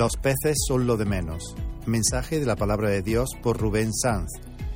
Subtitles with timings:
[0.00, 1.54] Los peces son lo de menos.
[1.84, 4.30] Mensaje de la palabra de Dios por Rubén Sanz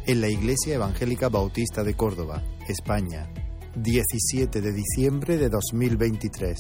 [0.06, 3.26] en la Iglesia Evangélica Bautista de Córdoba, España,
[3.74, 6.58] 17 de diciembre de 2023.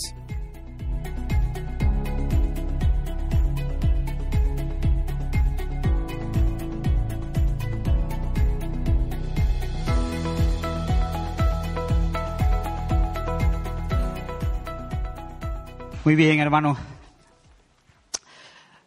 [16.06, 16.93] Muy bien, hermano.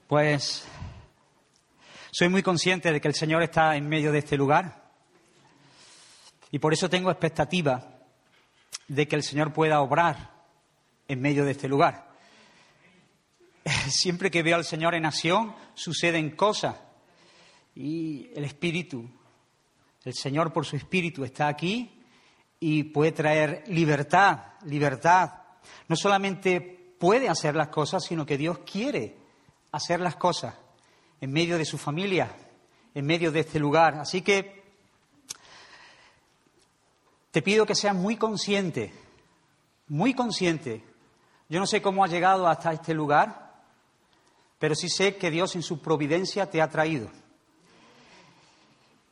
[0.07, 0.65] Pues
[2.11, 4.89] soy muy consciente de que el Señor está en medio de este lugar
[6.49, 7.99] y por eso tengo expectativa
[8.87, 10.31] de que el Señor pueda obrar
[11.09, 12.07] en medio de este lugar.
[13.89, 16.77] Siempre que veo al Señor en acción suceden cosas
[17.75, 19.09] y el Espíritu,
[20.05, 22.01] el Señor por su Espíritu está aquí
[22.61, 25.33] y puede traer libertad, libertad.
[25.89, 26.61] No solamente
[26.97, 29.26] puede hacer las cosas, sino que Dios quiere
[29.71, 30.55] hacer las cosas
[31.19, 32.35] en medio de su familia,
[32.93, 33.95] en medio de este lugar.
[33.95, 34.63] Así que
[37.31, 38.93] te pido que seas muy consciente,
[39.87, 40.83] muy consciente.
[41.49, 43.53] Yo no sé cómo has llegado hasta este lugar,
[44.59, 47.09] pero sí sé que Dios en su providencia te ha traído.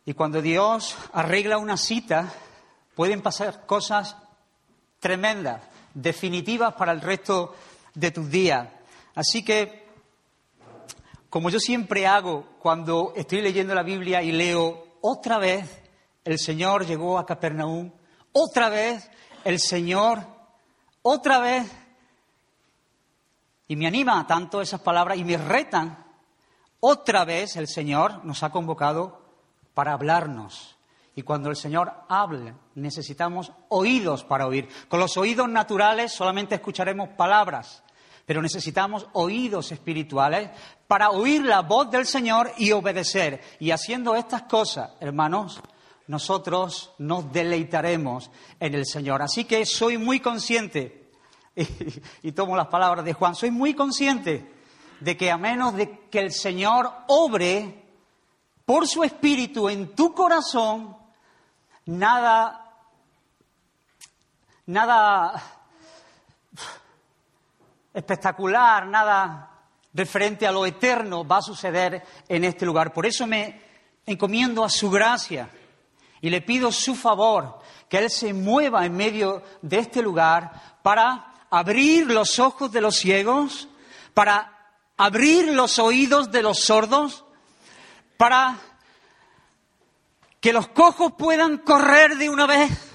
[0.05, 2.31] Y cuando Dios arregla una cita,
[2.95, 4.15] pueden pasar cosas
[4.99, 5.61] tremendas,
[5.93, 7.55] definitivas para el resto
[7.93, 8.67] de tus días.
[9.15, 9.84] Así que,
[11.35, 15.83] como yo siempre hago cuando estoy leyendo la Biblia y leo otra vez,
[16.23, 17.91] el Señor llegó a Capernaum,
[18.31, 19.11] otra vez
[19.43, 20.25] el Señor,
[21.01, 21.69] otra vez,
[23.67, 26.05] y me anima tanto esas palabras y me retan,
[26.79, 29.21] otra vez el Señor nos ha convocado
[29.73, 30.77] para hablarnos.
[31.15, 34.69] Y cuando el Señor hable, necesitamos oídos para oír.
[34.87, 37.83] Con los oídos naturales solamente escucharemos palabras
[38.25, 40.49] pero necesitamos oídos espirituales
[40.87, 43.41] para oír la voz del Señor y obedecer.
[43.59, 45.61] Y haciendo estas cosas, hermanos,
[46.07, 49.21] nosotros nos deleitaremos en el Señor.
[49.21, 51.11] Así que soy muy consciente,
[52.23, 54.53] y, tomo las palabras de Juan, soy muy consciente
[54.99, 57.83] de que a menos de que el Señor obre
[58.65, 60.97] por su espíritu en tu corazón,
[61.85, 62.73] nada,
[64.65, 65.54] nada
[67.95, 69.51] espectacular, nada
[69.93, 72.91] referente a lo eterno va a suceder en este lugar.
[72.91, 73.61] Por eso me
[74.05, 75.49] encomiendo a su gracia
[76.19, 81.33] y le pido su favor, que Él se mueva en medio de este lugar para
[81.49, 83.69] abrir los ojos de los ciegos,
[84.13, 84.51] para
[84.97, 87.23] abrir los oídos de los sordos,
[88.17, 88.57] para
[90.41, 92.94] que los cojos puedan correr de una vez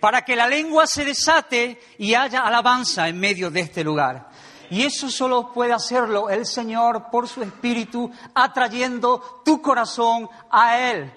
[0.00, 4.28] para que la lengua se desate y haya alabanza en medio de este lugar.
[4.70, 11.12] Y eso solo puede hacerlo el Señor por su Espíritu, atrayendo tu corazón a Él.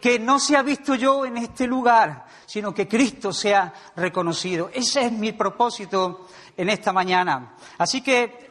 [0.00, 4.70] Que no sea visto yo en este lugar, sino que Cristo sea reconocido.
[4.72, 7.54] Ese es mi propósito en esta mañana.
[7.78, 8.50] Así que,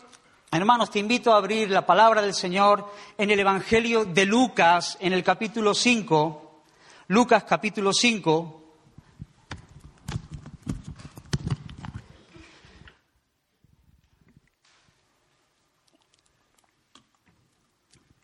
[0.51, 5.13] hermanos, te invito a abrir la palabra del Señor en el Evangelio de Lucas, en
[5.13, 6.63] el capítulo 5.
[7.07, 8.58] Lucas capítulo 5.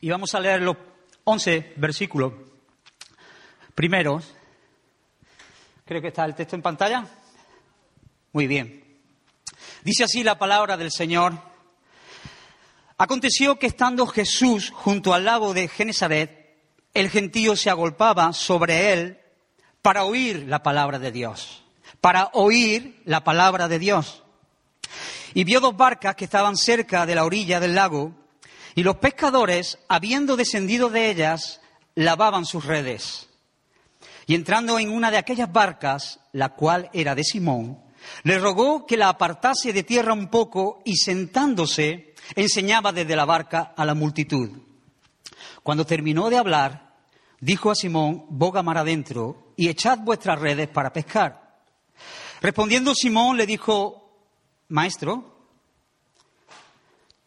[0.06, 0.78] Y vamos a leer los
[1.24, 2.32] 11 versículos
[3.74, 4.36] primeros.
[5.84, 7.08] Creo que está el texto en pantalla.
[8.32, 9.02] Muy bien.
[9.84, 11.34] Dice así la palabra del Señor.
[13.00, 16.56] Aconteció que estando Jesús junto al lago de Genesaret,
[16.94, 19.20] el gentío se agolpaba sobre él
[19.82, 21.64] para oír la palabra de Dios,
[22.00, 24.22] para oír la palabra de Dios.
[25.34, 28.25] Y vio dos barcas que estaban cerca de la orilla del lago,
[28.76, 31.62] y los pescadores, habiendo descendido de ellas,
[31.96, 33.30] lavaban sus redes.
[34.28, 37.80] Y entrando en una de aquellas barcas, la cual era de Simón,
[38.24, 43.74] le rogó que la apartase de tierra un poco y sentándose enseñaba desde la barca
[43.78, 44.50] a la multitud.
[45.64, 46.94] Cuando terminó de hablar,
[47.40, 51.60] dijo a Simón, boga mar adentro y echad vuestras redes para pescar.
[52.42, 54.20] Respondiendo Simón le dijo,
[54.68, 55.35] Maestro,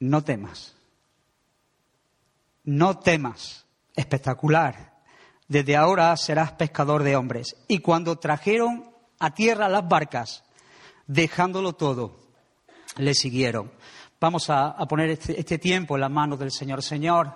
[0.00, 0.74] no temas,
[2.64, 4.90] no temas, espectacular,
[5.46, 7.56] desde ahora serás pescador de hombres.
[7.68, 10.44] Y cuando trajeron a tierra las barcas,
[11.06, 12.16] dejándolo todo,
[12.96, 13.70] le siguieron.
[14.20, 16.82] Vamos a, poner este, este tiempo en las manos del Señor.
[16.82, 17.32] Señor,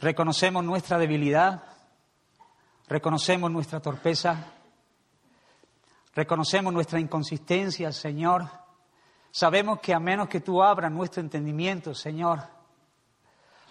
[0.00, 1.62] reconocemos nuestra debilidad,
[2.88, 4.52] reconocemos nuestra torpeza,
[6.14, 8.63] reconocemos nuestra inconsistencia, Señor.
[9.36, 12.40] Sabemos que a menos que tú abras nuestro entendimiento, Señor,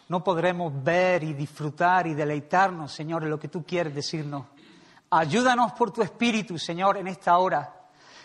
[0.09, 4.45] no podremos ver y disfrutar y deleitarnos, Señor, en lo que tú quieres decirnos.
[5.09, 7.73] Ayúdanos por tu Espíritu, Señor, en esta hora.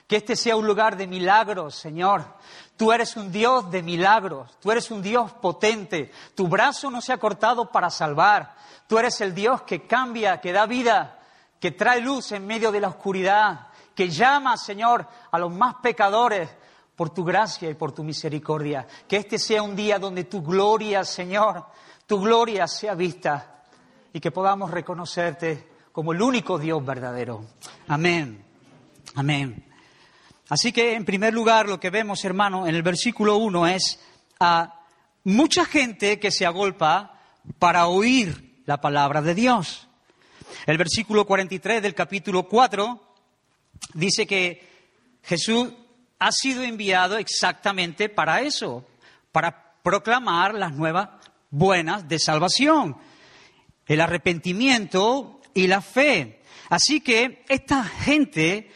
[0.08, 2.24] Que este sea un lugar de milagros, Señor.
[2.76, 7.12] Tú eres un Dios de milagros, tú eres un Dios potente, tu brazo no se
[7.12, 8.56] ha cortado para salvar,
[8.88, 11.20] tú eres el Dios que cambia, que da vida,
[11.60, 16.50] que trae luz en medio de la oscuridad, que llama, Señor, a los más pecadores
[16.98, 18.84] por tu gracia y por tu misericordia.
[19.06, 21.64] Que este sea un día donde tu gloria, Señor,
[22.08, 23.62] tu gloria sea vista
[24.12, 27.44] y que podamos reconocerte como el único Dios verdadero.
[27.86, 28.44] Amén.
[29.14, 29.64] Amén.
[30.48, 34.00] Así que, en primer lugar, lo que vemos, hermano, en el versículo 1 es
[34.40, 34.80] a
[35.22, 37.20] mucha gente que se agolpa
[37.60, 39.86] para oír la palabra de Dios.
[40.66, 43.14] El versículo 43 del capítulo 4
[43.94, 44.66] dice que
[45.22, 45.68] Jesús
[46.18, 48.86] ha sido enviado exactamente para eso,
[49.32, 51.10] para proclamar las nuevas
[51.50, 52.96] buenas de salvación,
[53.86, 56.42] el arrepentimiento y la fe.
[56.68, 58.70] Así que esta gente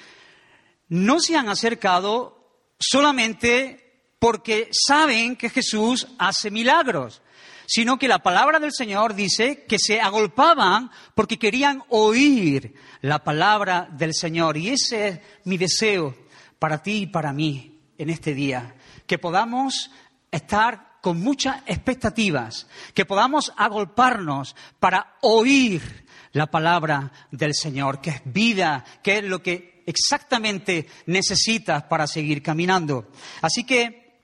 [0.88, 7.22] no se han acercado solamente porque saben que Jesús hace milagros,
[7.66, 13.88] sino que la palabra del Señor dice que se agolpaban porque querían oír la palabra
[13.90, 14.56] del Señor.
[14.56, 16.14] Y ese es mi deseo
[16.62, 18.76] para ti y para mí en este día,
[19.08, 19.90] que podamos
[20.30, 28.22] estar con muchas expectativas, que podamos agolparnos para oír la palabra del Señor, que es
[28.26, 33.08] vida, que es lo que exactamente necesitas para seguir caminando.
[33.40, 34.20] Así que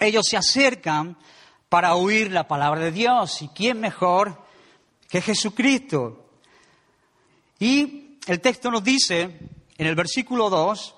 [0.00, 1.16] ellos se acercan
[1.68, 3.42] para oír la palabra de Dios.
[3.42, 4.44] ¿Y quién mejor
[5.08, 6.32] que Jesucristo?
[7.60, 9.38] Y el texto nos dice,
[9.78, 10.96] en el versículo 2,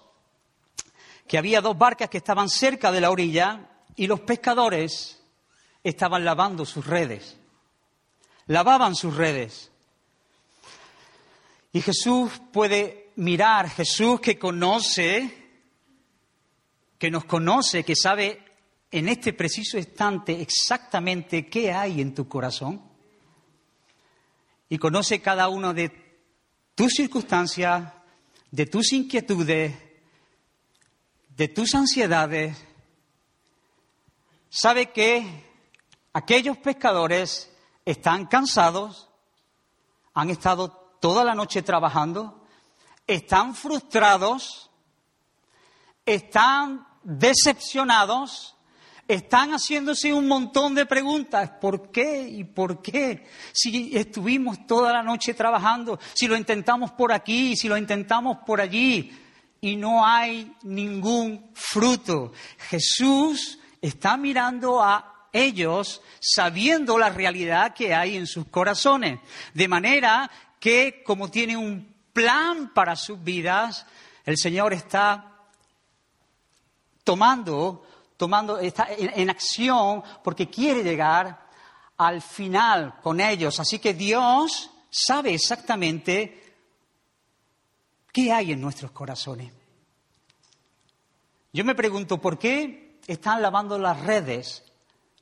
[1.28, 5.20] que había dos barcas que estaban cerca de la orilla y los pescadores
[5.84, 7.36] estaban lavando sus redes.
[8.46, 9.70] Lavaban sus redes.
[11.72, 15.50] Y Jesús puede mirar Jesús que conoce,
[16.98, 18.42] que nos conoce, que sabe
[18.90, 22.82] en este preciso instante exactamente qué hay en tu corazón
[24.68, 25.90] y conoce cada uno de
[26.74, 27.92] tus circunstancias,
[28.50, 29.74] de tus inquietudes,
[31.38, 32.58] de tus ansiedades.
[34.50, 35.44] Sabe que
[36.12, 37.50] aquellos pescadores
[37.84, 39.08] están cansados,
[40.14, 40.68] han estado
[41.00, 42.44] toda la noche trabajando,
[43.06, 44.68] están frustrados,
[46.04, 48.56] están decepcionados,
[49.06, 51.50] están haciéndose un montón de preguntas.
[51.60, 53.28] ¿Por qué y por qué?
[53.52, 58.60] Si estuvimos toda la noche trabajando, si lo intentamos por aquí, si lo intentamos por
[58.60, 59.27] allí,
[59.60, 62.32] y no hay ningún fruto.
[62.58, 69.20] Jesús está mirando a ellos sabiendo la realidad que hay en sus corazones.
[69.54, 73.86] De manera que, como tiene un plan para sus vidas,
[74.24, 75.28] el Señor está
[77.04, 77.86] tomando,
[78.16, 81.46] tomando, está en, acción porque quiere llegar
[81.96, 83.58] al final con ellos.
[83.60, 86.47] Así que Dios sabe exactamente
[88.18, 89.52] qué hay en nuestros corazones.
[91.52, 94.64] Yo me pregunto, ¿por qué están lavando las redes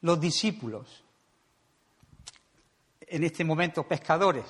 [0.00, 1.04] los discípulos?
[3.00, 4.46] En este momento, pescadores.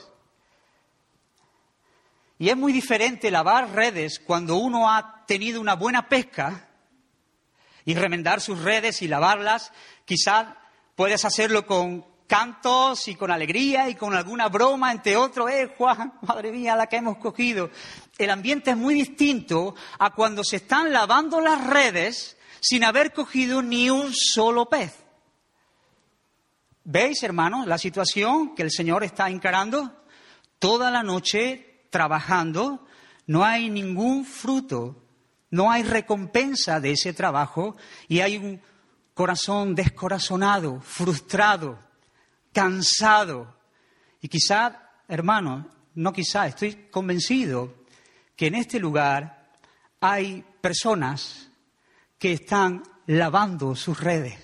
[2.38, 6.68] Y es muy diferente lavar redes cuando uno ha tenido una buena pesca
[7.84, 9.72] y remendar sus redes y lavarlas.
[10.04, 10.54] Quizás
[10.94, 16.14] puedes hacerlo con cantos y con alegría y con alguna broma, entre otros, eh, Juan,
[16.22, 17.70] madre mía, la que hemos cogido.
[18.18, 23.62] El ambiente es muy distinto a cuando se están lavando las redes sin haber cogido
[23.62, 25.04] ni un solo pez.
[26.84, 30.04] ¿Veis, hermanos, la situación que el Señor está encarando?
[30.58, 32.86] Toda la noche trabajando,
[33.26, 35.02] no hay ningún fruto,
[35.50, 37.76] no hay recompensa de ese trabajo
[38.08, 38.60] y hay un
[39.14, 41.78] corazón descorazonado, frustrado,
[42.56, 43.54] cansado.
[44.22, 47.84] Y quizá, hermano, no quizá, estoy convencido
[48.34, 49.50] que en este lugar
[50.00, 51.50] hay personas
[52.18, 54.38] que están lavando sus redes.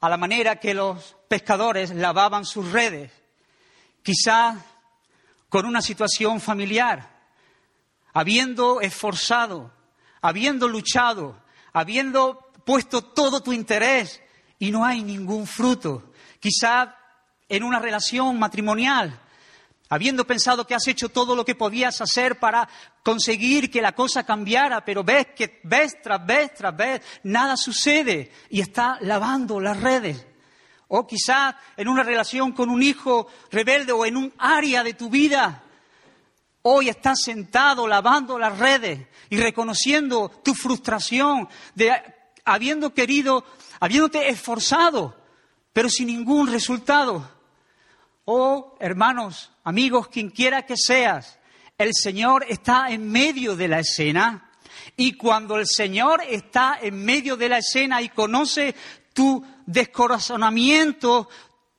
[0.00, 3.10] A la manera que los pescadores lavaban sus redes.
[4.02, 4.62] Quizá
[5.48, 7.18] con una situación familiar,
[8.12, 9.72] habiendo esforzado,
[10.20, 14.21] habiendo luchado, habiendo puesto todo tu interés
[14.62, 16.12] y no hay ningún fruto.
[16.38, 16.94] Quizá
[17.48, 19.20] en una relación matrimonial,
[19.88, 22.68] habiendo pensado que has hecho todo lo que podías hacer para
[23.02, 28.30] conseguir que la cosa cambiara, pero ves que vez tras vez tras vez nada sucede
[28.50, 30.24] y está lavando las redes.
[30.86, 35.10] O quizá en una relación con un hijo rebelde o en un área de tu
[35.10, 35.64] vida.
[36.62, 41.90] Hoy estás sentado lavando las redes y reconociendo tu frustración de
[42.44, 43.44] habiendo querido,
[43.82, 45.12] habiéndote esforzado,
[45.72, 47.28] pero sin ningún resultado.
[48.24, 51.40] Oh, hermanos, amigos, quien quiera que seas,
[51.76, 54.52] el Señor está en medio de la escena.
[54.96, 58.76] Y cuando el Señor está en medio de la escena y conoce
[59.12, 61.28] tu descorazonamiento,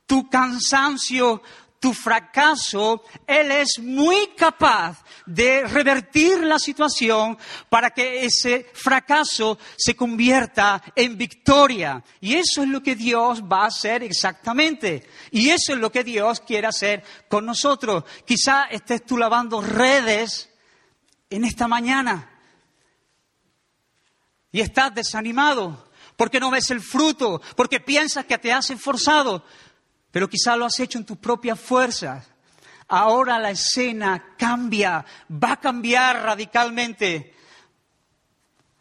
[0.06, 1.42] tu cansancio,
[1.84, 7.38] tu fracaso, Él es muy capaz de revertir la situación
[7.68, 12.02] para que ese fracaso se convierta en victoria.
[12.22, 15.10] Y eso es lo que Dios va a hacer exactamente.
[15.32, 18.06] Y eso es lo que Dios quiere hacer con nosotros.
[18.26, 20.50] Quizá estés tú lavando redes
[21.30, 22.30] en esta mañana
[24.54, 29.44] y estás desanimado porque no ves el fruto, porque piensas que te has esforzado
[30.14, 32.24] pero quizá lo has hecho en tus propias fuerzas.
[32.88, 37.34] Ahora la escena cambia, va a cambiar radicalmente,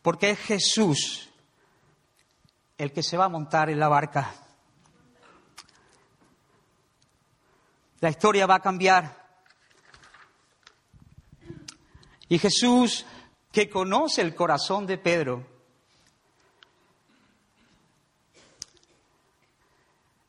[0.02, 1.30] porque es Jesús
[2.76, 4.30] el que se va a montar en la barca.
[8.00, 9.24] La historia va a cambiar.
[12.28, 13.06] Y Jesús,
[13.50, 15.46] que conoce el corazón de Pedro,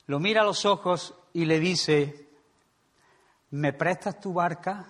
[0.07, 2.27] lo mira a los ojos y le dice,
[3.51, 4.87] ¿me prestas tu barca?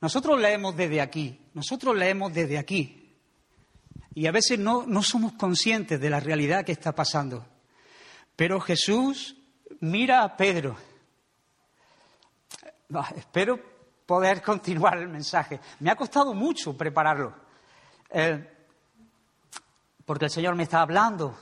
[0.00, 3.14] Nosotros leemos desde aquí, nosotros leemos desde aquí.
[4.14, 7.46] Y a veces no, no somos conscientes de la realidad que está pasando.
[8.34, 9.36] Pero Jesús
[9.80, 10.76] mira a Pedro.
[13.16, 13.60] espero
[14.06, 15.60] poder continuar el mensaje.
[15.80, 17.34] Me ha costado mucho prepararlo.
[18.10, 18.52] Eh,
[20.04, 21.36] porque el Señor me está hablando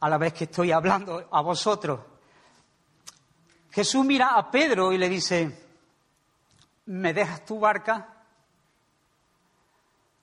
[0.00, 2.00] a la vez que estoy hablando a vosotros.
[3.70, 5.68] Jesús mira a Pedro y le dice,
[6.86, 8.14] ¿me dejas tu barca?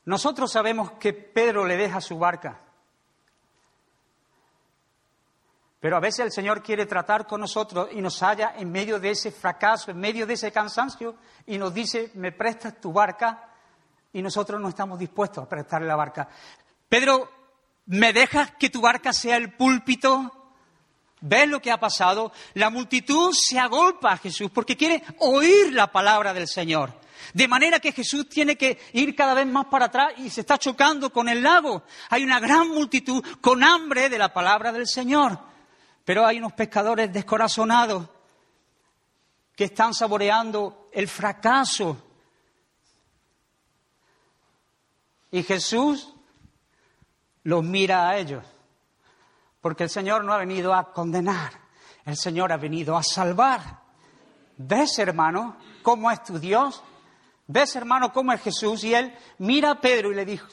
[0.06, 2.60] Nosotros sabemos que Pedro le deja su barca.
[5.80, 9.12] Pero a veces el Señor quiere tratar con nosotros y nos halla en medio de
[9.12, 11.16] ese fracaso, en medio de ese cansancio,
[11.46, 13.52] y nos dice, me prestas tu barca,
[14.12, 16.28] y nosotros no estamos dispuestos a prestarle la barca.
[16.90, 17.30] Pedro
[17.88, 20.32] ¿Me dejas que tu barca sea el púlpito?
[21.22, 22.32] ¿Ves lo que ha pasado?
[22.54, 27.00] La multitud se agolpa a Jesús porque quiere oír la palabra del Señor.
[27.34, 30.58] De manera que Jesús tiene que ir cada vez más para atrás y se está
[30.58, 31.84] chocando con el lago.
[32.10, 35.40] Hay una gran multitud con hambre de la palabra del Señor.
[36.04, 38.08] Pero hay unos pescadores descorazonados
[39.56, 41.98] que están saboreando el fracaso.
[45.32, 46.15] Y Jesús
[47.46, 48.44] los mira a ellos.
[49.62, 51.54] Porque el Señor no ha venido a condenar,
[52.06, 53.62] el Señor ha venido a salvar.
[54.58, 56.84] ¿Ves, hermano, cómo es tu Dios?
[57.48, 58.84] ¿Ves, hermano, cómo es Jesús?
[58.84, 60.48] Y él mira a Pedro y le dijo,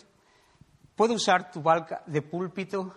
[0.95, 2.95] ¿puedo usar tu balca de púlpito?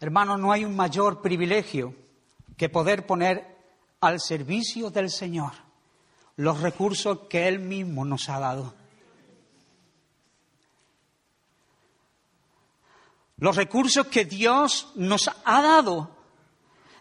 [0.00, 1.94] Hermano, no hay un mayor privilegio
[2.56, 3.56] que poder poner
[4.00, 5.52] al servicio del Señor
[6.36, 8.74] los recursos que Él mismo nos ha dado.
[13.44, 16.16] Los recursos que Dios nos ha dado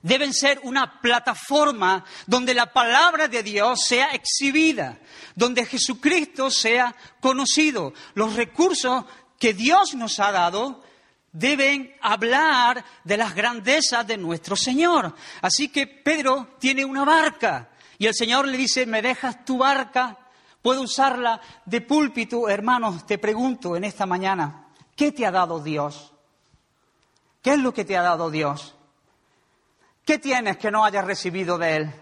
[0.02, 5.00] deben ser una plataforma donde la palabra de Dios sea exhibida,
[5.36, 7.94] donde Jesucristo sea conocido.
[8.14, 9.06] Los recursos
[9.40, 10.84] que Dios nos ha dado
[11.32, 15.16] deben hablar de las grandezas de nuestro Señor.
[15.42, 20.18] Así que Pedro tiene una barca y el Señor le dice, ¿me dejas tu barca?
[20.62, 22.50] ¿Puedo usarla de púlpito?
[22.50, 24.64] Hermanos, te pregunto en esta mañana,
[24.96, 26.13] ¿Qué te ha dado Dios?
[27.44, 28.74] ¿Qué es lo que te ha dado Dios?
[30.06, 31.94] ¿Qué tienes que no hayas recibido de Él?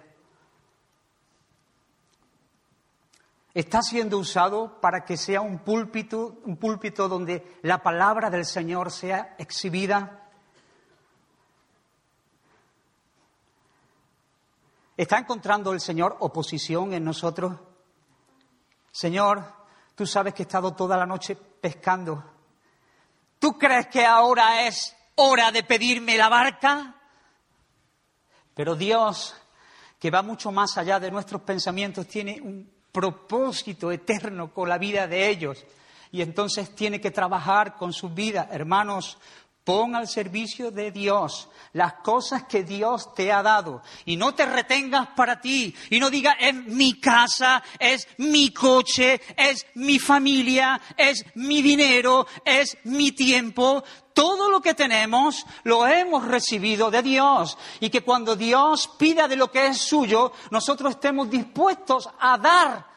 [3.54, 8.92] Está siendo usado para que sea un púlpito, un púlpito donde la palabra del Señor
[8.92, 10.30] sea exhibida.
[14.96, 17.60] ¿Está encontrando el Señor oposición en nosotros?
[18.92, 19.44] Señor,
[19.96, 22.24] tú sabes que he estado toda la noche pescando.
[23.40, 26.96] ¿Tú crees que ahora es hora de pedirme la barca?
[28.54, 29.36] Pero Dios,
[30.00, 35.08] que va mucho más allá de nuestros pensamientos, tiene un propósito eterno con la vida
[35.08, 35.64] de ellos.
[36.12, 38.50] Y entonces tiene que trabajar con su vida.
[38.52, 39.18] Hermanos,
[39.72, 44.46] pon al servicio de Dios las cosas que Dios te ha dado y no te
[44.46, 50.82] retengas para ti y no digas es mi casa, es mi coche, es mi familia,
[50.98, 53.82] es mi dinero, es mi tiempo.
[54.14, 59.38] Todo lo que tenemos lo hemos recibido de Dios y que cuando Dios pida de
[59.38, 62.91] lo que es suyo, nosotros estemos dispuestos a dar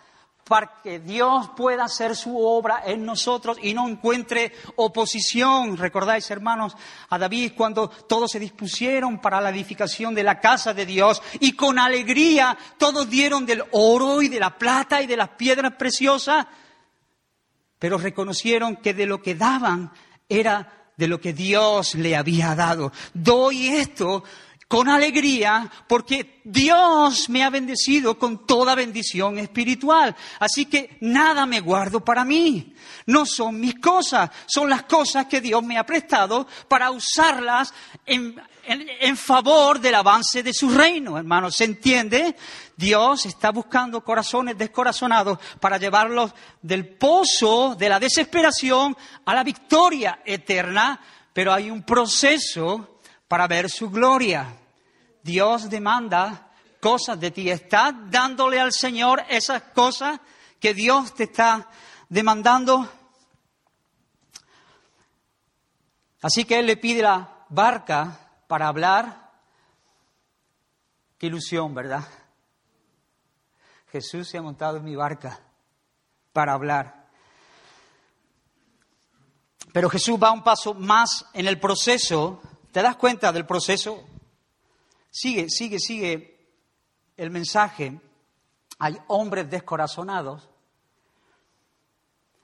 [0.46, 5.76] para que Dios pueda hacer su obra en nosotros y no encuentre oposición.
[5.76, 6.76] Recordáis, hermanos,
[7.08, 11.52] a David cuando todos se dispusieron para la edificación de la casa de Dios y
[11.52, 16.46] con alegría todos dieron del oro y de la plata y de las piedras preciosas,
[17.78, 19.92] pero reconocieron que de lo que daban
[20.28, 22.92] era de lo que Dios le había dado.
[23.14, 24.24] Doy esto
[24.74, 30.16] con alegría porque Dios me ha bendecido con toda bendición espiritual.
[30.40, 32.74] Así que nada me guardo para mí.
[33.06, 37.72] No son mis cosas, son las cosas que Dios me ha prestado para usarlas
[38.04, 38.34] en,
[39.16, 41.16] favor del avance de su reino.
[41.18, 42.34] Hermanos, ¿se entiende?
[42.76, 50.18] Dios está buscando corazones descorazonados para llevarlos del pozo de la desesperación a la victoria
[50.24, 51.00] eterna,
[51.32, 54.62] pero hay un proceso para ver su gloria.
[55.24, 57.50] Dios demanda cosas de ti.
[57.50, 60.20] ¿Estás dándole al Señor esas cosas
[60.60, 61.66] que Dios te está
[62.10, 62.86] demandando?
[66.20, 69.32] Así que Él le pide la barca para hablar.
[71.16, 72.04] Qué ilusión, ¿verdad?
[73.90, 75.40] Jesús se ha montado en mi barca
[76.34, 77.08] para hablar.
[79.72, 82.42] Pero Jesús va un paso más en el proceso.
[82.72, 84.04] ¿Te das cuenta del proceso?
[85.16, 86.48] Sigue, sigue, sigue
[87.16, 88.00] el mensaje.
[88.80, 90.50] Hay hombres descorazonados,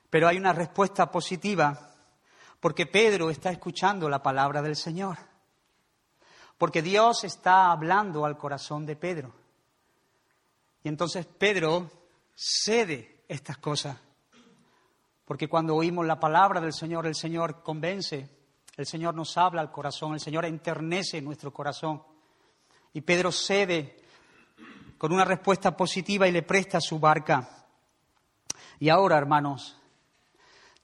[0.08, 1.96] pero hay una respuesta positiva,
[2.60, 5.18] porque Pedro está escuchando la palabra del Señor,
[6.58, 9.34] porque Dios está hablando al corazón de Pedro.
[10.84, 11.90] Y entonces Pedro
[12.36, 13.98] cede estas cosas,
[15.24, 18.30] porque cuando oímos la palabra del Señor, el Señor convence,
[18.76, 22.09] el Señor nos habla al corazón, el Señor enternece nuestro corazón.
[22.92, 23.96] Y Pedro cede
[24.98, 27.66] con una respuesta positiva y le presta su barca.
[28.78, 29.80] Y ahora, hermanos,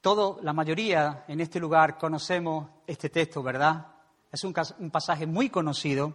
[0.01, 3.87] todo, la mayoría en este lugar conocemos este texto, ¿verdad?
[4.31, 4.53] Es un,
[4.91, 6.13] pasaje muy conocido.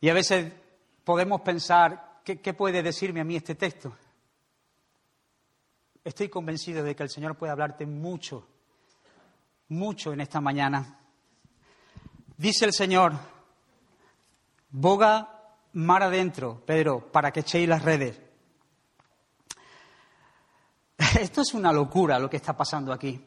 [0.00, 0.52] Y a veces
[1.04, 3.96] podemos pensar, ¿qué, ¿qué puede decirme a mí este texto?
[6.04, 8.46] Estoy convencido de que el Señor puede hablarte mucho,
[9.68, 10.99] mucho en esta mañana.
[12.40, 13.12] Dice el Señor,
[14.70, 18.18] boga mar adentro, Pedro, para que echéis las redes.
[21.20, 23.22] Esto es una locura lo que está pasando aquí.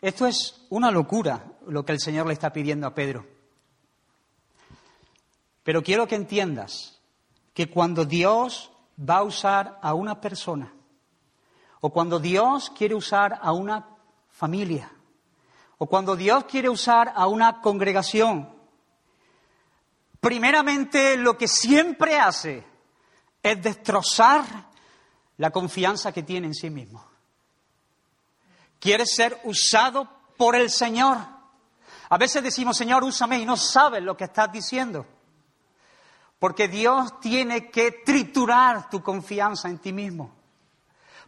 [0.00, 3.26] Esto es una locura lo que el Señor le está pidiendo a Pedro.
[5.62, 7.02] Pero quiero que entiendas
[7.52, 10.72] que cuando Dios va a usar a una persona,
[11.82, 13.98] o cuando Dios quiere usar a una
[14.30, 14.90] familia,
[15.82, 18.54] o cuando Dios quiere usar a una congregación,
[20.20, 22.66] primeramente lo que siempre hace
[23.42, 24.44] es destrozar
[25.38, 27.02] la confianza que tiene en sí mismo.
[28.78, 31.16] Quiere ser usado por el Señor.
[32.10, 35.06] A veces decimos, Señor, úsame y no sabes lo que estás diciendo.
[36.38, 40.39] Porque Dios tiene que triturar tu confianza en ti mismo.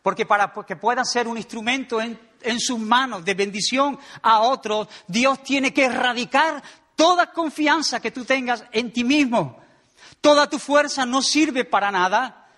[0.02, 2.18] Porque para que pueda ser un instrumento en,
[2.58, 6.60] sus manos de bendición a otros, Dios tiene que erradicar
[6.96, 9.60] toda confianza que tú tengas en ti mismo.
[10.20, 12.48] Toda tu fuerza no sirve para nada.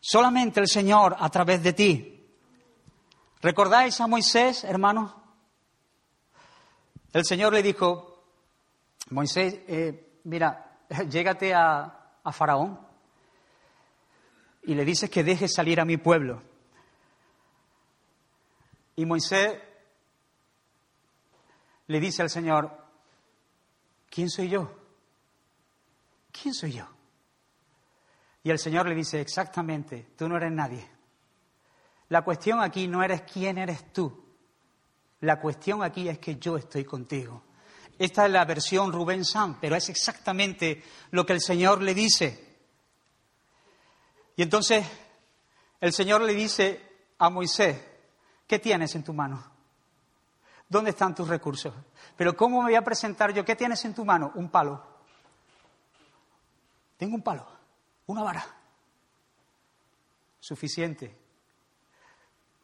[0.00, 2.26] Solamente el Señor a través de ti.
[3.40, 5.14] ¿Recordáis a Moisés, hermano?
[7.12, 8.24] El Señor le dijo,
[9.10, 12.89] Moisés, eh, mira, llégate a Faraón
[14.62, 16.42] y le dices que deje salir a mi pueblo.
[18.96, 19.58] Y Moisés
[21.86, 22.70] le dice al Señor,
[24.10, 24.70] ¿quién soy yo?
[26.30, 26.86] ¿Quién soy yo?
[28.42, 30.88] Y el Señor le dice, exactamente, tú no eres nadie.
[32.08, 34.24] La cuestión aquí no eres quién eres tú.
[35.20, 37.44] La cuestión aquí es que yo estoy contigo.
[37.98, 42.49] Esta es la versión Rubén Sam, pero es exactamente lo que el Señor le dice.
[44.36, 44.86] Y entonces
[45.80, 46.80] el Señor le dice
[47.18, 47.82] a Moisés,
[48.46, 49.42] ¿qué tienes en tu mano?
[50.68, 51.74] ¿Dónde están tus recursos?
[52.16, 53.44] Pero ¿cómo me voy a presentar yo?
[53.44, 54.30] ¿Qué tienes en tu mano?
[54.34, 54.82] Un palo.
[56.96, 57.46] Tengo un palo,
[58.06, 58.44] una vara.
[60.38, 61.16] Suficiente.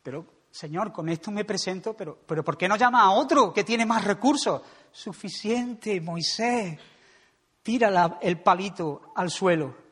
[0.03, 3.65] Pero, Señor, con esto me presento, pero, pero ¿por qué no llama a otro que
[3.65, 4.63] tiene más recursos?
[4.93, 6.79] Suficiente, Moisés.
[7.63, 9.86] Tira el palito al suelo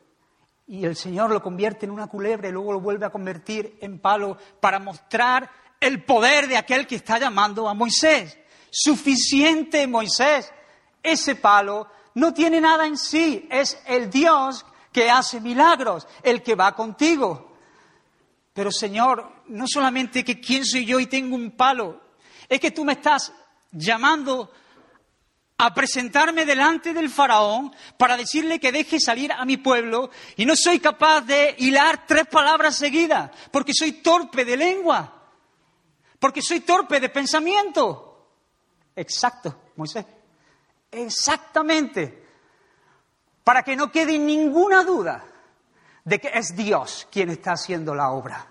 [0.67, 3.99] y el Señor lo convierte en una culebra y luego lo vuelve a convertir en
[3.99, 5.49] palo para mostrar
[5.79, 8.37] el poder de aquel que está llamando a Moisés.
[8.71, 10.51] Suficiente, Moisés.
[11.03, 16.55] Ese palo no tiene nada en sí, es el Dios que hace milagros, el que
[16.55, 17.57] va contigo.
[18.53, 22.01] Pero Señor, no solamente que quién soy yo y tengo un palo,
[22.49, 23.33] es que tú me estás
[23.71, 24.49] llamando
[25.57, 30.53] a presentarme delante del faraón para decirle que deje salir a mi pueblo y no
[30.55, 35.13] soy capaz de hilar tres palabras seguidas porque soy torpe de lengua,
[36.19, 38.31] porque soy torpe de pensamiento.
[38.95, 40.05] Exacto, Moisés.
[40.91, 42.23] Exactamente.
[43.43, 45.23] Para que no quede ninguna duda
[46.03, 48.47] de que es Dios quien está haciendo la obra.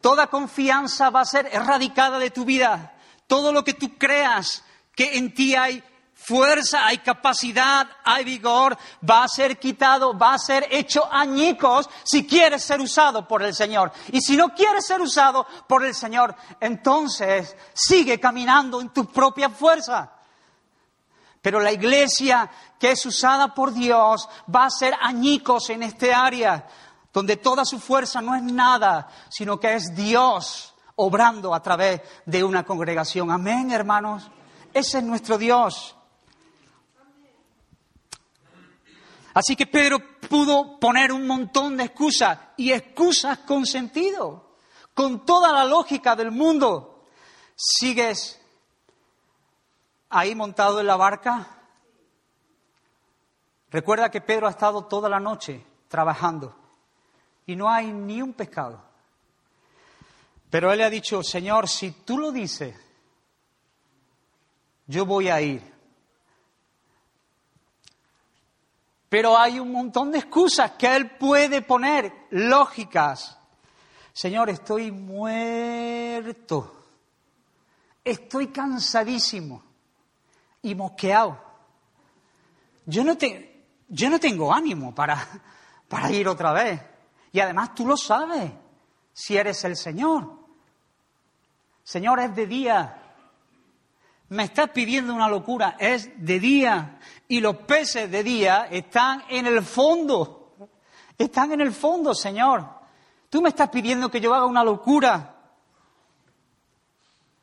[0.00, 2.94] Toda confianza va a ser erradicada de tu vida.
[3.26, 5.82] Todo lo que tú creas que en ti hay
[6.22, 8.76] fuerza, hay capacidad, hay vigor,
[9.08, 13.54] va a ser quitado, va a ser hecho añicos si quieres ser usado por el
[13.54, 13.92] Señor.
[14.12, 19.50] Y si no quieres ser usado por el Señor, entonces sigue caminando en tu propia
[19.50, 20.12] fuerza.
[21.40, 26.68] Pero la iglesia que es usada por Dios va a ser añicos en este área,
[27.12, 32.44] donde toda su fuerza no es nada, sino que es Dios obrando a través de
[32.44, 33.32] una congregación.
[33.32, 34.30] Amén, hermanos.
[34.72, 35.94] Ese es nuestro Dios.
[39.34, 44.56] Así que Pedro pudo poner un montón de excusas y excusas con sentido,
[44.94, 47.06] con toda la lógica del mundo.
[47.54, 48.40] Sigues
[50.10, 51.48] ahí montado en la barca.
[53.70, 56.54] Recuerda que Pedro ha estado toda la noche trabajando
[57.46, 58.82] y no hay ni un pescado.
[60.50, 62.76] Pero él le ha dicho, Señor, si tú lo dices,
[64.86, 65.72] yo voy a ir.
[69.08, 73.38] Pero hay un montón de excusas que él puede poner, lógicas.
[74.12, 76.74] Señor, estoy muerto.
[78.04, 79.62] Estoy cansadísimo
[80.62, 81.38] y mosqueado.
[82.86, 85.28] Yo no, te, yo no tengo ánimo para,
[85.88, 86.80] para ir otra vez.
[87.32, 88.50] Y además tú lo sabes,
[89.12, 90.38] si eres el Señor.
[91.84, 93.01] Señor, es de día.
[94.32, 96.98] Me estás pidiendo una locura, es de día.
[97.28, 100.56] Y los peces de día están en el fondo.
[101.18, 102.66] Están en el fondo, Señor.
[103.28, 105.36] Tú me estás pidiendo que yo haga una locura.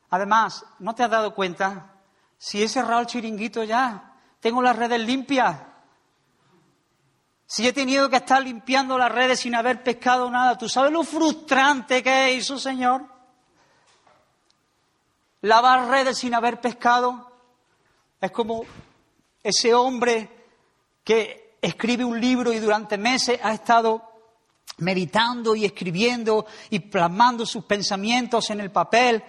[0.10, 1.94] Además, ¿no te has dado cuenta
[2.40, 5.60] si he cerrado el chiringuito ya, tengo las redes limpias.
[7.46, 11.04] Si he tenido que estar limpiando las redes sin haber pescado nada, ¿tú sabes lo
[11.04, 13.06] frustrante que es eso, Señor?
[15.42, 17.32] Lavar redes sin haber pescado.
[18.20, 18.66] Es como
[19.42, 20.30] ese hombre
[21.04, 24.04] que escribe un libro y durante meses ha estado
[24.80, 29.24] meditando y escribiendo y plasmando sus pensamientos en el papel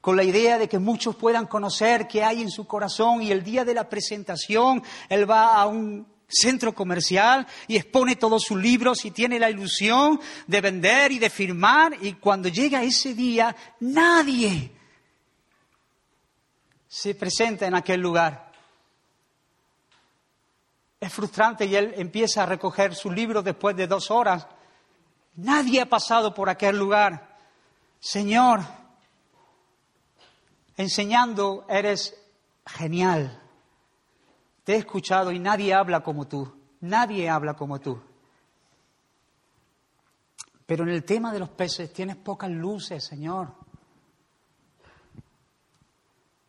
[0.00, 3.42] con la idea de que muchos puedan conocer qué hay en su corazón y el
[3.42, 9.04] día de la presentación él va a un centro comercial y expone todos sus libros
[9.04, 14.72] y tiene la ilusión de vender y de firmar y cuando llega ese día nadie
[16.94, 18.52] se presenta en aquel lugar.
[21.00, 24.46] Es frustrante y él empieza a recoger sus libros después de dos horas.
[25.34, 27.36] Nadie ha pasado por aquel lugar.
[27.98, 28.60] Señor,
[30.76, 32.14] enseñando eres
[32.64, 33.42] genial.
[34.62, 36.56] Te he escuchado y nadie habla como tú.
[36.82, 38.00] Nadie habla como tú.
[40.64, 43.63] Pero en el tema de los peces tienes pocas luces, Señor.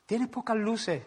[0.06, 1.04] Tienes pocas luces.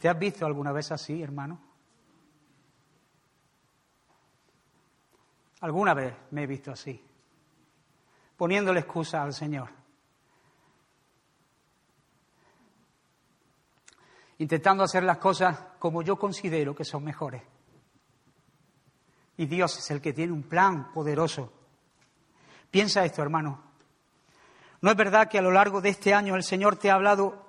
[0.00, 1.60] ¿Te has visto alguna vez así, hermano?
[5.60, 7.02] Alguna vez me he visto así.
[8.36, 9.70] poniéndole excusa al Señor.
[14.38, 17.42] Intentando hacer las cosas como yo considero que son mejores.
[19.38, 21.50] Y Dios es el que tiene un plan poderoso.
[22.70, 23.62] Piensa esto, hermano.
[24.80, 27.46] ¿No es verdad que a lo largo de este año el Señor te ha hablado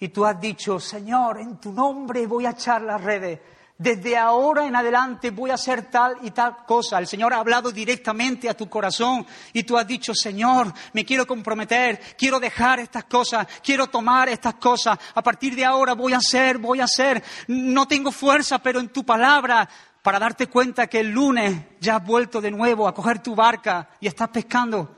[0.00, 3.40] y tú has dicho, Señor, en tu nombre voy a echar las redes?
[3.78, 6.98] Desde ahora en adelante voy a hacer tal y tal cosa.
[6.98, 11.28] El Señor ha hablado directamente a tu corazón y tú has dicho, Señor, me quiero
[11.28, 14.98] comprometer, quiero dejar estas cosas, quiero tomar estas cosas.
[15.14, 17.22] A partir de ahora voy a hacer, voy a hacer.
[17.46, 19.68] No tengo fuerza, pero en tu palabra
[20.02, 23.90] para darte cuenta que el lunes ya has vuelto de nuevo a coger tu barca
[24.00, 24.97] y estás pescando.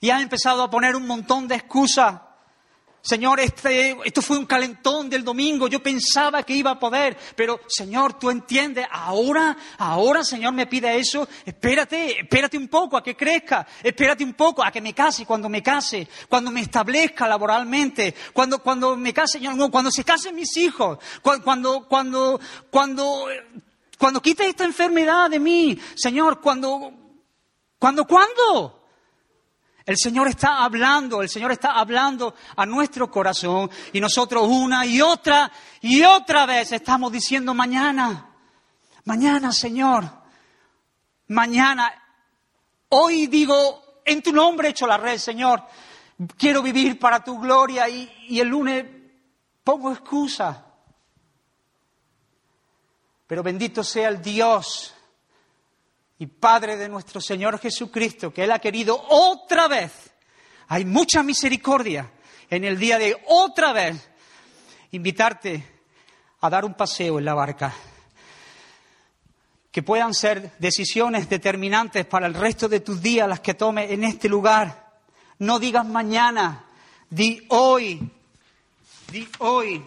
[0.00, 2.20] Y has empezado a poner un montón de excusas
[3.00, 7.60] Señor, este, esto fue un calentón del domingo, yo pensaba que iba a poder, pero
[7.68, 13.16] Señor, tú entiendes, ahora, ahora Señor me pide eso, espérate, espérate un poco a que
[13.16, 18.14] crezca, espérate un poco a que me case, cuando me case, cuando me establezca laboralmente,
[18.32, 23.26] cuando, cuando me case, Señor, no, cuando se casen mis hijos, cuando, cuando, cuando, cuando,
[23.96, 26.92] cuando quite esta enfermedad de mí, Señor, cuando,
[27.78, 28.77] cuando, cuándo?
[29.88, 35.00] El Señor está hablando, el Señor está hablando a nuestro corazón y nosotros una y
[35.00, 38.28] otra y otra vez estamos diciendo mañana,
[39.06, 40.04] mañana Señor,
[41.28, 41.90] mañana,
[42.90, 45.62] hoy digo, en tu nombre he hecho la red, Señor,
[46.36, 48.84] quiero vivir para tu gloria y, y el lunes
[49.64, 50.66] pongo excusa.
[53.26, 54.94] Pero bendito sea el Dios
[56.18, 59.92] y Padre de nuestro Señor Jesucristo, que Él ha querido otra vez,
[60.68, 62.10] hay mucha misericordia
[62.50, 64.10] en el día de otra vez,
[64.90, 65.64] invitarte
[66.40, 67.72] a dar un paseo en la barca.
[69.70, 74.02] Que puedan ser decisiones determinantes para el resto de tus días las que tomes en
[74.02, 74.98] este lugar.
[75.38, 76.64] No digas mañana,
[77.08, 78.10] di hoy,
[79.12, 79.84] di hoy.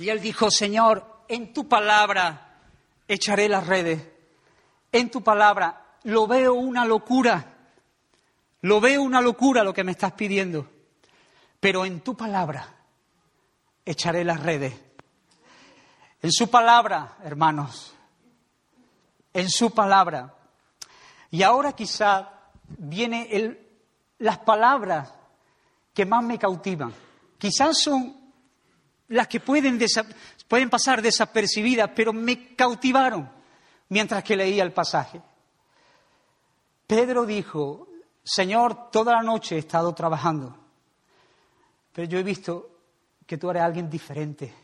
[0.00, 2.58] Y él dijo, Señor, en tu palabra
[3.06, 4.13] echaré las redes
[4.94, 7.44] en tu palabra, lo veo una locura.
[8.60, 10.70] Lo veo una locura lo que me estás pidiendo.
[11.58, 12.64] Pero en tu palabra
[13.84, 14.72] echaré las redes.
[16.22, 17.92] En su palabra, hermanos.
[19.32, 20.32] En su palabra.
[21.32, 22.30] Y ahora quizá
[22.68, 23.58] vienen
[24.18, 25.12] las palabras
[25.92, 26.94] que más me cautivan.
[27.36, 28.16] Quizás son
[29.08, 29.76] las que pueden,
[30.46, 33.34] pueden pasar desapercibidas, pero me cautivaron
[33.88, 35.20] mientras que leía el pasaje.
[36.86, 37.88] Pedro dijo,
[38.22, 40.56] Señor, toda la noche he estado trabajando,
[41.92, 42.70] pero yo he visto
[43.26, 44.54] que tú eres alguien diferente.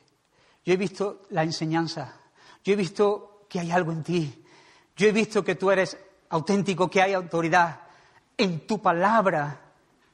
[0.65, 2.15] Yo he visto la enseñanza,
[2.63, 4.45] yo he visto que hay algo en ti,
[4.97, 5.97] yo he visto que tú eres
[6.29, 7.81] auténtico, que hay autoridad
[8.37, 9.73] en tu palabra,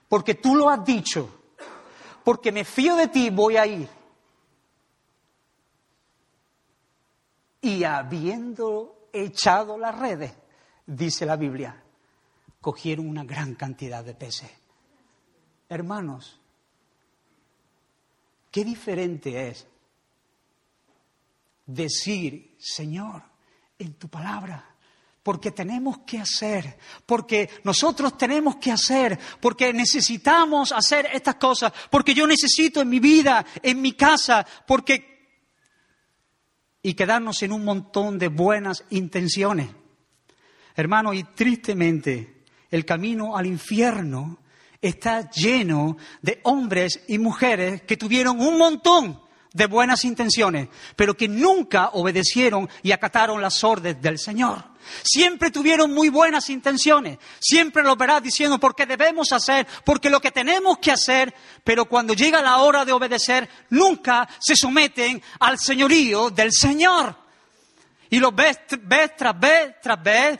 [0.08, 1.28] porque tú lo has dicho,
[2.24, 3.88] porque me fío de ti, voy a ir.
[7.66, 10.32] Y habiendo echado las redes,
[10.86, 11.82] dice la Biblia,
[12.60, 14.48] cogieron una gran cantidad de peces.
[15.68, 16.38] Hermanos,
[18.52, 19.66] qué diferente es
[21.66, 23.24] decir, Señor,
[23.80, 24.64] en tu palabra,
[25.24, 32.14] porque tenemos que hacer, porque nosotros tenemos que hacer, porque necesitamos hacer estas cosas, porque
[32.14, 35.15] yo necesito en mi vida, en mi casa, porque
[36.86, 39.70] y quedarnos en un montón de buenas intenciones.
[40.76, 44.38] Hermano, y tristemente el camino al infierno
[44.80, 49.20] está lleno de hombres y mujeres que tuvieron un montón
[49.52, 54.75] de buenas intenciones, pero que nunca obedecieron y acataron las órdenes del Señor.
[55.02, 60.30] Siempre tuvieron muy buenas intenciones, siempre lo verás diciendo porque debemos hacer, porque lo que
[60.30, 66.30] tenemos que hacer, pero cuando llega la hora de obedecer, nunca se someten al señorío
[66.30, 67.16] del Señor.
[68.10, 70.38] Y lo ves, ves tras vez tras vez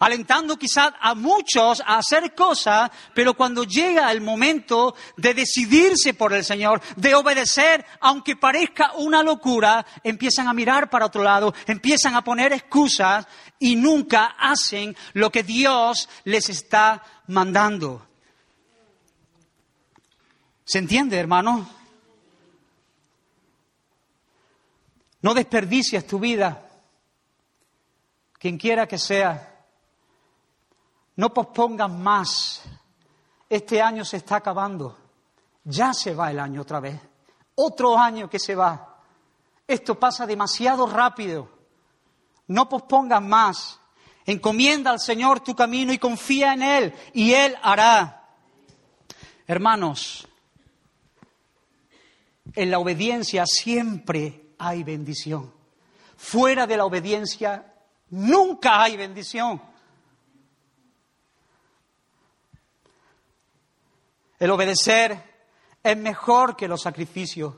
[0.00, 6.32] alentando quizás a muchos a hacer cosas, pero cuando llega el momento de decidirse por
[6.32, 12.14] el Señor, de obedecer, aunque parezca una locura, empiezan a mirar para otro lado, empiezan
[12.16, 13.26] a poner excusas
[13.58, 18.06] y nunca hacen lo que Dios les está mandando.
[20.64, 21.68] ¿Se entiende, hermano?
[25.20, 26.66] No desperdicies tu vida,
[28.38, 29.49] quien quiera que sea.
[31.20, 32.62] No pospongas más.
[33.46, 34.96] Este año se está acabando.
[35.64, 36.98] Ya se va el año otra vez.
[37.56, 39.02] Otro año que se va.
[39.66, 41.46] Esto pasa demasiado rápido.
[42.46, 43.78] No pospongas más.
[44.24, 48.26] Encomienda al Señor tu camino y confía en Él y Él hará.
[49.46, 50.26] Hermanos,
[52.54, 55.52] en la obediencia siempre hay bendición.
[56.16, 57.74] Fuera de la obediencia
[58.08, 59.68] nunca hay bendición.
[64.40, 65.22] El obedecer
[65.82, 67.54] es mejor que los sacrificios.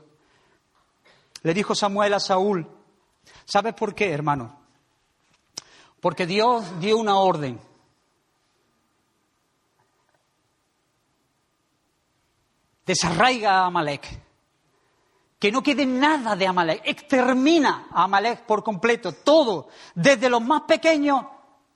[1.41, 2.69] Le dijo Samuel a Saúl,
[3.45, 4.59] ¿sabes por qué, hermano?
[6.01, 7.59] Porque Dios dio una orden.
[12.85, 14.19] Desarraiga a Amalek.
[15.39, 16.81] Que no quede nada de Amalek.
[16.83, 19.13] Extermina a Amalek por completo.
[19.13, 19.69] Todo.
[19.95, 21.21] Desde los más pequeños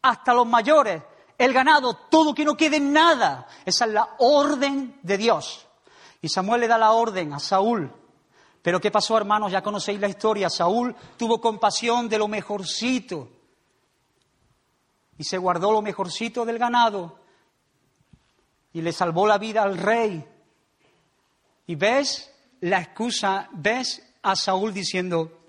[0.01, 1.01] hasta los mayores.
[1.37, 1.93] El ganado.
[1.93, 2.33] Todo.
[2.33, 3.47] Que no quede nada.
[3.65, 5.65] Esa es la orden de Dios.
[6.21, 7.91] Y Samuel le da la orden a Saúl.
[8.61, 9.51] Pero ¿qué pasó, hermanos?
[9.51, 10.49] Ya conocéis la historia.
[10.49, 13.29] Saúl tuvo compasión de lo mejorcito
[15.17, 17.19] y se guardó lo mejorcito del ganado
[18.73, 20.25] y le salvó la vida al rey.
[21.65, 25.39] Y ves la excusa, ves a Saúl diciendo,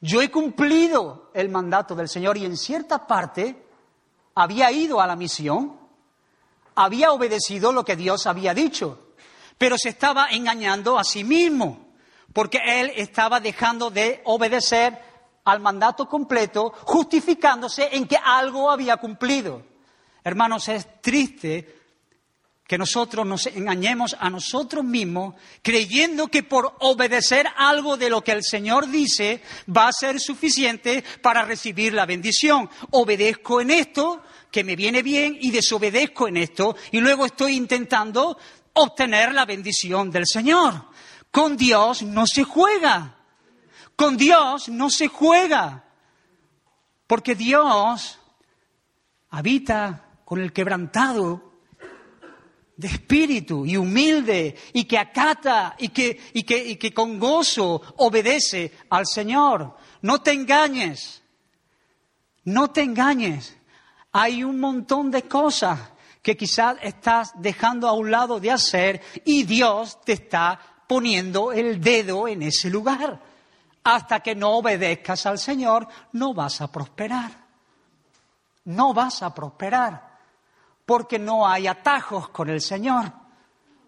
[0.00, 3.65] yo he cumplido el mandato del Señor y en cierta parte
[4.36, 5.80] había ido a la misión,
[6.74, 9.14] había obedecido lo que Dios había dicho,
[9.58, 11.94] pero se estaba engañando a sí mismo,
[12.32, 15.02] porque él estaba dejando de obedecer
[15.44, 19.62] al mandato completo, justificándose en que algo había cumplido.
[20.22, 21.75] Hermanos, es triste
[22.66, 28.32] que nosotros nos engañemos a nosotros mismos creyendo que por obedecer algo de lo que
[28.32, 29.42] el Señor dice
[29.74, 32.68] va a ser suficiente para recibir la bendición.
[32.90, 38.36] Obedezco en esto, que me viene bien, y desobedezco en esto, y luego estoy intentando
[38.72, 40.86] obtener la bendición del Señor.
[41.30, 43.16] Con Dios no se juega.
[43.96, 45.84] Con Dios no se juega,
[47.06, 48.18] porque Dios
[49.30, 51.45] habita con el quebrantado
[52.76, 57.80] de espíritu y humilde y que acata y que, y que, y que con gozo
[57.96, 59.76] obedece al Señor.
[60.02, 61.22] No te engañes,
[62.44, 63.56] no te engañes.
[64.12, 65.78] Hay un montón de cosas
[66.22, 71.80] que quizás estás dejando a un lado de hacer y Dios te está poniendo el
[71.80, 73.20] dedo en ese lugar
[73.86, 77.30] hasta que no obedezcas al Señor, no vas a prosperar.
[78.64, 80.05] No vas a prosperar.
[80.86, 83.12] Porque no hay atajos con el Señor.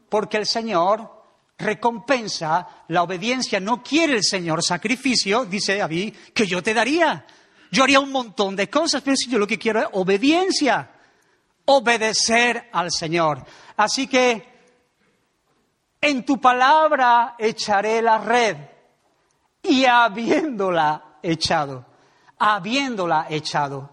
[0.08, 1.18] Porque el Señor
[1.56, 3.60] recompensa la obediencia.
[3.60, 7.24] No quiere el Señor sacrificio, dice David, que yo te daría.
[7.70, 10.90] Yo haría un montón de cosas, pero si yo lo que quiero es obediencia.
[11.66, 13.44] Obedecer al Señor.
[13.76, 14.58] Así que
[16.00, 18.56] en tu palabra echaré la red
[19.62, 21.84] y habiéndola echado,
[22.38, 23.90] habiéndola echado.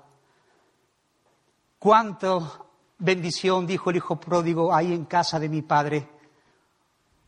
[1.80, 2.65] Cuánto
[2.98, 6.10] bendición, dijo el hijo pródigo, hay en casa de mi padre.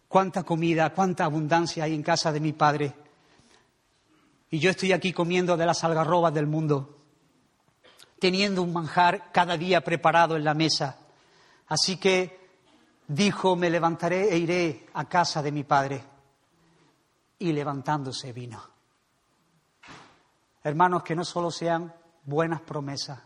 [0.08, 2.95] Cuánta comida, cuánta abundancia hay en casa de mi padre.
[4.49, 6.97] Y yo estoy aquí comiendo de las algarrobas del mundo,
[8.19, 10.97] teniendo un manjar cada día preparado en la mesa.
[11.67, 12.39] Así que
[13.08, 16.03] dijo, me levantaré e iré a casa de mi padre
[17.39, 18.62] y levantándose vino.
[20.63, 23.19] Hermanos, que no solo sean buenas promesas,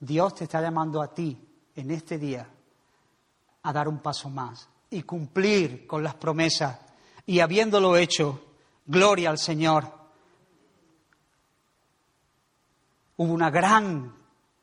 [0.00, 1.38] Dios te está llamando a ti
[1.76, 2.48] en este día
[3.62, 6.78] a dar un paso más y cumplir con las promesas
[7.26, 8.42] y habiéndolo hecho,
[8.86, 9.86] gloria al Señor.
[13.18, 14.16] Hubo una gran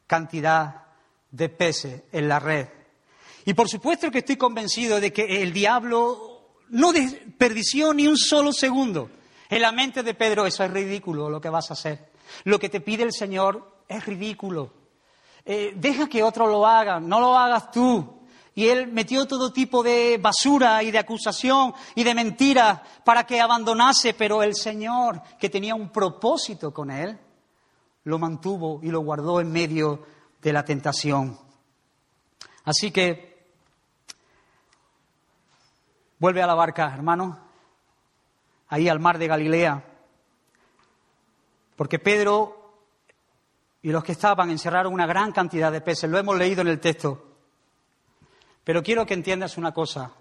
[0.08, 0.84] cantidad
[1.32, 2.68] de peces en la red.
[3.46, 8.52] Y por supuesto que estoy convencido de que el diablo no desperdició ni un solo
[8.52, 9.10] segundo.
[9.50, 12.12] En la mente de Pedro eso es ridículo lo que vas a hacer.
[12.44, 14.74] Lo que te pide el Señor es ridículo.
[15.48, 18.20] Eh, deja que otros lo hagan, no lo hagas tú.
[18.54, 23.42] Y él metió todo tipo de basura y de acusación y de mentira para que
[23.42, 27.18] abandonase, pero el Señor, que tenía un propósito con él,
[28.04, 30.04] lo mantuvo y lo guardó en medio
[30.42, 31.40] de la tentación.
[32.66, 33.28] Así que
[36.20, 37.38] Vuelve a la barca, hermano,
[38.70, 39.84] ahí al mar de Galilea,
[41.76, 42.67] porque Pedro
[43.82, 46.80] y los que estaban encerraron una gran cantidad de peces, lo hemos leído en el
[46.80, 47.24] texto.
[48.64, 50.12] Pero quiero que entiendas una cosa,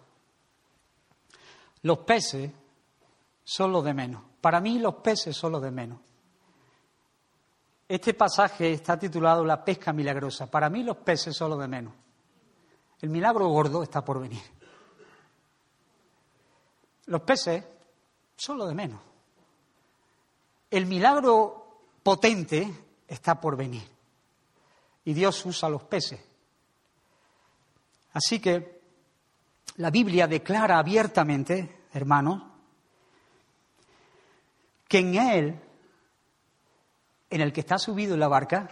[1.83, 2.51] los peces
[3.43, 4.23] son los de menos.
[4.41, 5.99] Para mí los peces son los de menos.
[7.89, 10.51] Este pasaje está titulado La pesca milagrosa.
[10.51, 11.95] Para mí los peces son los de menos.
[13.01, 14.43] El milagro gordo está por venir.
[17.07, 17.65] Los peces
[18.37, 19.01] son lo de menos.
[20.71, 23.89] El milagro potente está por venir.
[25.05, 26.21] y Dios usa los peces.
[28.13, 28.81] Así que
[29.77, 32.43] la Biblia declara abiertamente, hermanos,
[34.89, 35.61] que en Él,
[37.31, 38.69] en el que está subido en la barca,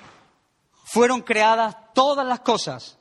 [0.85, 2.99] fueron creadas todas las cosas,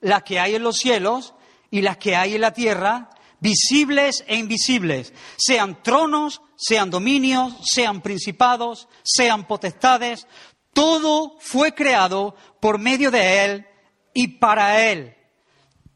[0.00, 1.34] las que hay en los cielos
[1.70, 3.10] y las que hay en la tierra,
[3.40, 10.26] visibles e invisibles, sean tronos, sean dominios, sean principados, sean potestades,
[10.72, 13.66] todo fue creado por medio de Él
[14.14, 15.16] y para Él.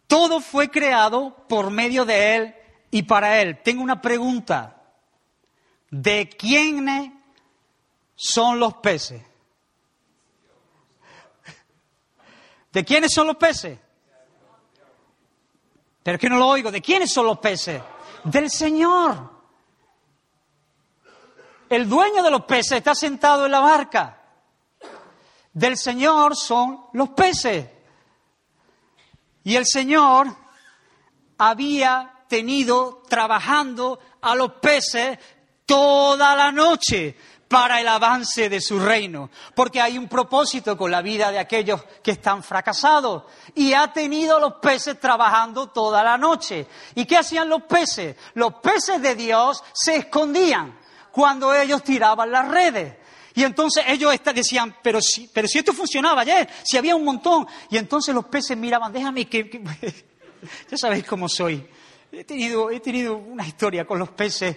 [0.07, 2.55] Todo fue creado por medio de Él
[2.91, 3.61] y para Él.
[3.63, 4.83] Tengo una pregunta.
[5.91, 7.13] ¿De quiénes
[8.15, 9.23] son los peces?
[12.73, 13.79] ¿De quiénes son los peces?
[16.03, 16.71] Pero que no lo oigo.
[16.71, 17.81] ¿De quiénes son los peces?
[18.25, 19.31] Del Señor.
[21.71, 24.24] El dueño de los peces está sentado en la barca.
[25.55, 27.67] Del Señor son los peces.
[29.45, 30.27] Y el Señor
[31.39, 35.19] había tenido trabajando a los peces
[35.65, 41.03] toda la noche para el avance de su reino, porque hay un propósito con la
[41.03, 43.25] vida de aquellos que están fracasados.
[43.55, 46.67] Y ha tenido los peces trabajando toda la noche.
[46.97, 48.17] ¿Y qué hacían los peces?
[48.35, 50.77] Los peces de Dios se escondían
[51.13, 53.04] cuando ellos tiraban las redes.
[53.35, 57.47] Y entonces ellos decían, pero si, pero si esto funcionaba ayer, si había un montón.
[57.71, 59.63] Y entonces los peces miraban, déjame que...
[60.71, 61.67] ya sabéis cómo soy.
[62.13, 64.57] He tenido, he tenido una historia con los peces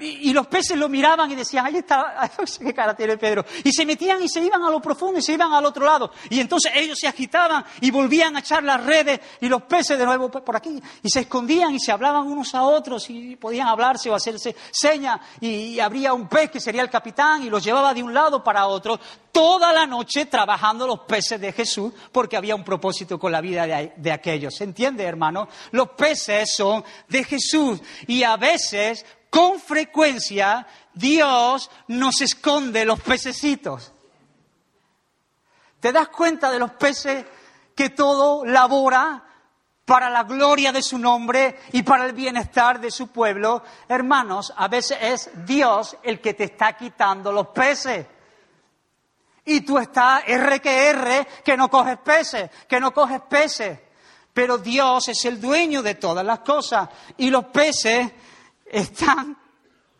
[0.00, 3.44] y, los peces lo miraban y decían, ahí está, qué cara tiene Pedro.
[3.62, 6.10] Y se metían y se iban a lo profundo y se iban al otro lado.
[6.30, 10.04] Y entonces ellos se agitaban y volvían a echar las redes y los peces de
[10.04, 10.82] nuevo por aquí.
[11.02, 15.20] Y se escondían y se hablaban unos a otros y podían hablarse o hacerse señas.
[15.40, 18.66] Y, habría un pez que sería el capitán y los llevaba de un lado para
[18.66, 18.98] otro.
[19.32, 23.66] Toda la noche trabajando los peces de Jesús porque había un propósito con la vida
[23.66, 24.54] de, de aquellos.
[24.56, 25.48] ¿Se entiende, hermano?
[25.70, 33.92] Los peces son de Jesús y a veces con frecuencia Dios nos esconde los pececitos.
[35.78, 37.24] ¿Te das cuenta de los peces
[37.74, 39.24] que todo labora
[39.86, 43.62] para la gloria de su nombre y para el bienestar de su pueblo?
[43.88, 48.06] Hermanos, a veces es Dios el que te está quitando los peces.
[49.46, 53.78] Y tú estás R que R, que no coges peces, que no coges peces.
[54.34, 56.88] Pero Dios es el dueño de todas las cosas.
[57.16, 58.12] Y los peces
[58.70, 59.36] están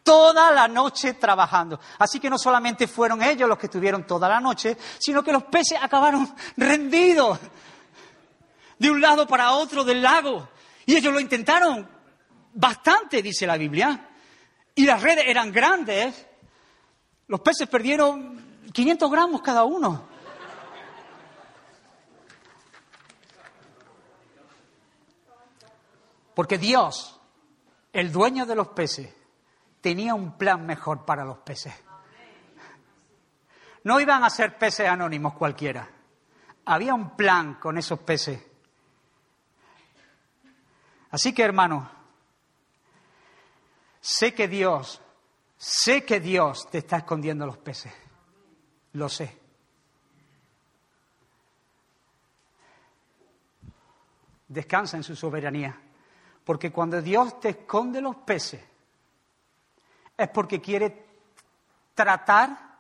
[0.02, 1.78] toda la noche trabajando.
[1.98, 5.44] Así que no solamente fueron ellos los que estuvieron toda la noche, sino que los
[5.44, 7.38] peces acabaron rendidos
[8.78, 10.48] de un lado para otro del lago.
[10.86, 11.88] Y ellos lo intentaron
[12.54, 14.08] bastante, dice la Biblia.
[14.74, 16.26] Y las redes eran grandes.
[17.26, 20.08] Los peces perdieron 500 gramos cada uno.
[26.34, 27.19] Porque Dios
[27.92, 29.12] el dueño de los peces
[29.80, 31.74] tenía un plan mejor para los peces.
[33.84, 35.88] No iban a ser peces anónimos cualquiera.
[36.66, 38.40] Había un plan con esos peces.
[41.10, 41.90] Así que, hermano,
[44.00, 45.00] sé que Dios,
[45.56, 47.92] sé que Dios te está escondiendo los peces.
[48.92, 49.38] Lo sé.
[54.46, 55.89] Descansa en su soberanía.
[56.44, 58.60] Porque cuando Dios te esconde los peces,
[60.16, 61.06] es porque quiere
[61.94, 62.70] tratar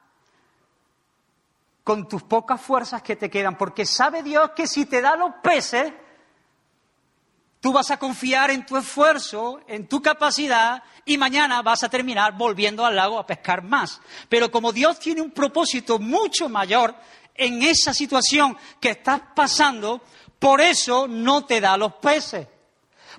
[1.84, 3.56] con tus pocas fuerzas que te quedan.
[3.56, 5.92] Porque sabe Dios que si te da los peces,
[7.60, 12.36] tú vas a confiar en tu esfuerzo, en tu capacidad, y mañana vas a terminar
[12.36, 14.00] volviendo al lago a pescar más.
[14.28, 16.94] Pero como Dios tiene un propósito mucho mayor
[17.34, 20.02] en esa situación que estás pasando,
[20.38, 22.46] por eso no te da los peces.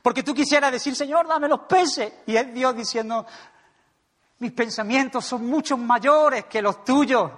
[0.01, 2.13] Porque tú quisieras decir, Señor, dame los peces.
[2.25, 3.25] Y es Dios diciendo,
[4.39, 7.31] mis pensamientos son mucho mayores que los tuyos,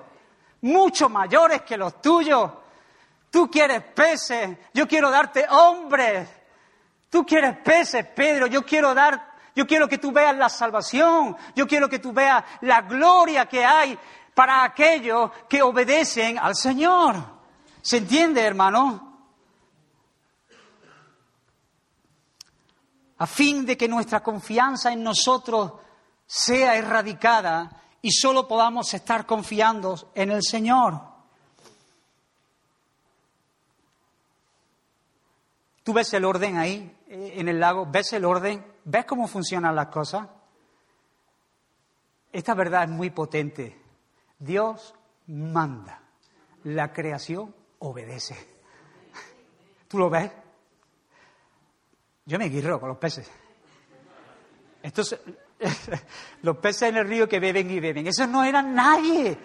[0.62, 2.52] mucho mayores que los tuyos.
[3.30, 6.30] Tú quieres peces, yo quiero darte hombres.
[7.10, 11.68] Tú quieres peces, Pedro, yo quiero dar, yo quiero que tú veas la salvación, yo
[11.68, 13.98] quiero que tú veas la gloria que hay
[14.34, 17.16] para aquellos que obedecen al Señor.
[17.82, 19.13] ¿Se entiende, hermano?
[23.18, 25.74] A fin de que nuestra confianza en nosotros
[26.26, 31.00] sea erradicada y solo podamos estar confiando en el Señor.
[35.84, 37.86] ¿Tú ves el orden ahí eh, en el lago?
[37.86, 38.66] ¿Ves el orden?
[38.86, 40.28] ¿Ves cómo funcionan las cosas?
[42.32, 43.80] Esta verdad es muy potente.
[44.40, 44.96] Dios
[45.28, 46.02] manda,
[46.64, 48.36] la creación obedece.
[49.88, 50.32] ¿Tú lo ves?
[52.26, 53.30] Yo me guirro con los peces.
[54.82, 55.18] Estos,
[56.42, 59.38] los peces en el río que beben y beben, esos no eran nadie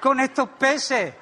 [0.00, 1.14] con estos peces.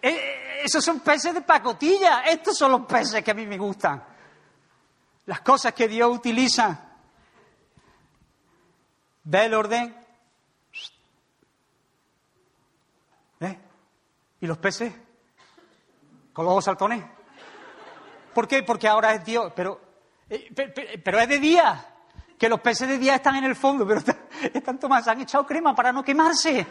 [0.00, 2.22] Eh, esos son peces de pacotilla.
[2.22, 4.02] Estos son los peces que a mí me gustan.
[5.26, 6.88] Las cosas que Dios utiliza.
[9.24, 9.96] ¿Ve el orden?
[13.40, 13.58] ¿Eh?
[14.40, 14.92] ¿Y los peces?
[16.32, 17.04] ¿Con los saltones?
[18.34, 18.62] ¿Por qué?
[18.62, 19.52] Porque ahora es Dios.
[19.54, 19.80] Pero,
[20.28, 20.50] eh,
[21.02, 21.86] pero, es de día.
[22.38, 24.00] Que los peces de día están en el fondo, pero
[24.52, 26.66] están tomando, han echado crema para no quemarse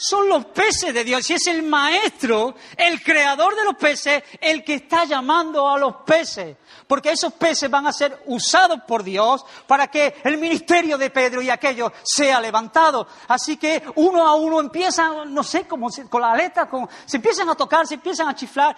[0.00, 4.64] son los peces de Dios y es el maestro, el creador de los peces, el
[4.64, 6.56] que está llamando a los peces.
[6.86, 11.42] Porque esos peces van a ser usados por Dios para que el ministerio de Pedro
[11.42, 13.06] y aquello sea levantado.
[13.28, 16.68] Así que uno a uno empiezan, no sé, como con la aleta,
[17.04, 18.74] se empiezan a tocar, se empiezan a chiflar.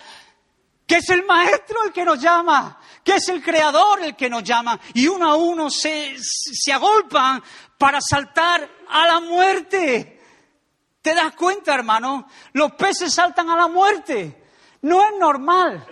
[0.86, 4.42] Que es el maestro el que nos llama, que es el creador el que nos
[4.42, 4.78] llama.
[4.94, 7.42] Y uno a uno se, se agolpan
[7.78, 10.20] para saltar a la muerte.
[11.00, 12.28] ¿Te das cuenta, hermano?
[12.52, 14.44] Los peces saltan a la muerte.
[14.82, 15.86] No es normal.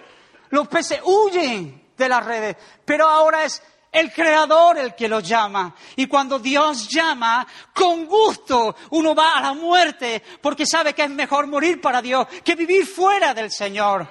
[0.50, 3.62] Los peces huyen de las redes, pero ahora es
[3.92, 5.74] el creador el que los llama.
[5.96, 11.10] Y cuando Dios llama, con gusto uno va a la muerte, porque sabe que es
[11.10, 14.08] mejor morir para Dios que vivir fuera del Señor.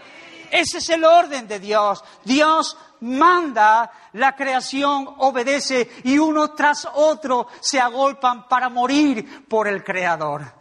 [0.51, 2.03] Ese es el orden de Dios.
[2.23, 9.83] Dios manda, la creación obedece y uno tras otro se agolpan para morir por el
[9.83, 10.53] Creador.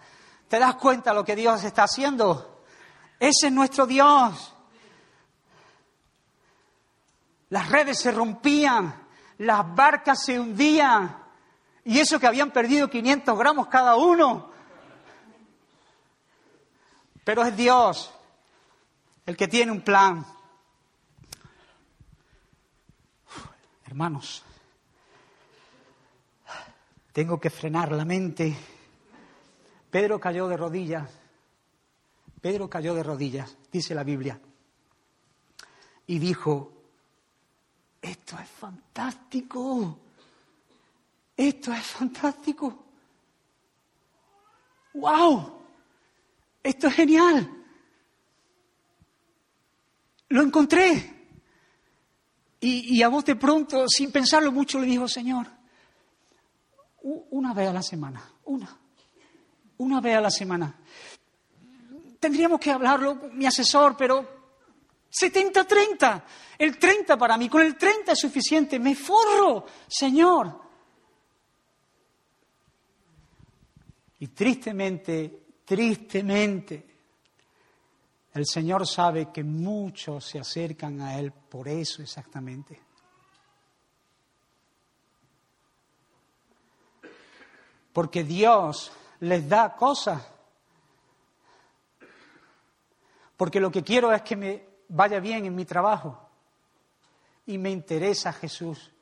[0.48, 2.62] ¿Te das cuenta lo que Dios está haciendo?
[3.18, 4.54] Ese es nuestro Dios.
[7.50, 9.06] Las redes se rompían,
[9.38, 11.16] las barcas se hundían,
[11.84, 14.50] y eso que habían perdido 500 gramos cada uno.
[17.24, 18.12] Pero es Dios
[19.28, 20.24] el que tiene un plan.
[23.84, 24.42] hermanos,
[27.12, 28.54] tengo que frenar la mente
[29.90, 31.10] Pedro cayó de rodillas.
[32.40, 34.40] Pedro cayó de rodillas, dice la Biblia.
[36.06, 36.72] Y dijo,
[38.00, 39.98] esto es fantástico.
[41.36, 42.84] Esto es fantástico.
[44.94, 45.62] ¡Wow!
[46.62, 47.58] Esto es genial.
[50.28, 51.14] Lo encontré.
[52.60, 55.46] Y, a vos de pronto, sin pensarlo mucho, le dijo, Señor,
[57.02, 58.78] una vez a la semana, una
[59.78, 60.74] una vez a la semana.
[62.20, 64.54] Tendríamos que hablarlo, mi asesor, pero
[65.10, 66.22] 70-30.
[66.58, 68.78] El 30 para mí, con el 30 es suficiente.
[68.78, 70.60] Me forro, Señor.
[74.20, 76.87] Y tristemente, tristemente,
[78.34, 82.80] el Señor sabe que muchos se acercan a Él por eso exactamente.
[87.92, 90.24] Porque Dios les da cosas.
[93.36, 96.28] Porque lo que quiero es que me vaya bien en mi trabajo.
[97.46, 98.92] Y me interesa Jesús.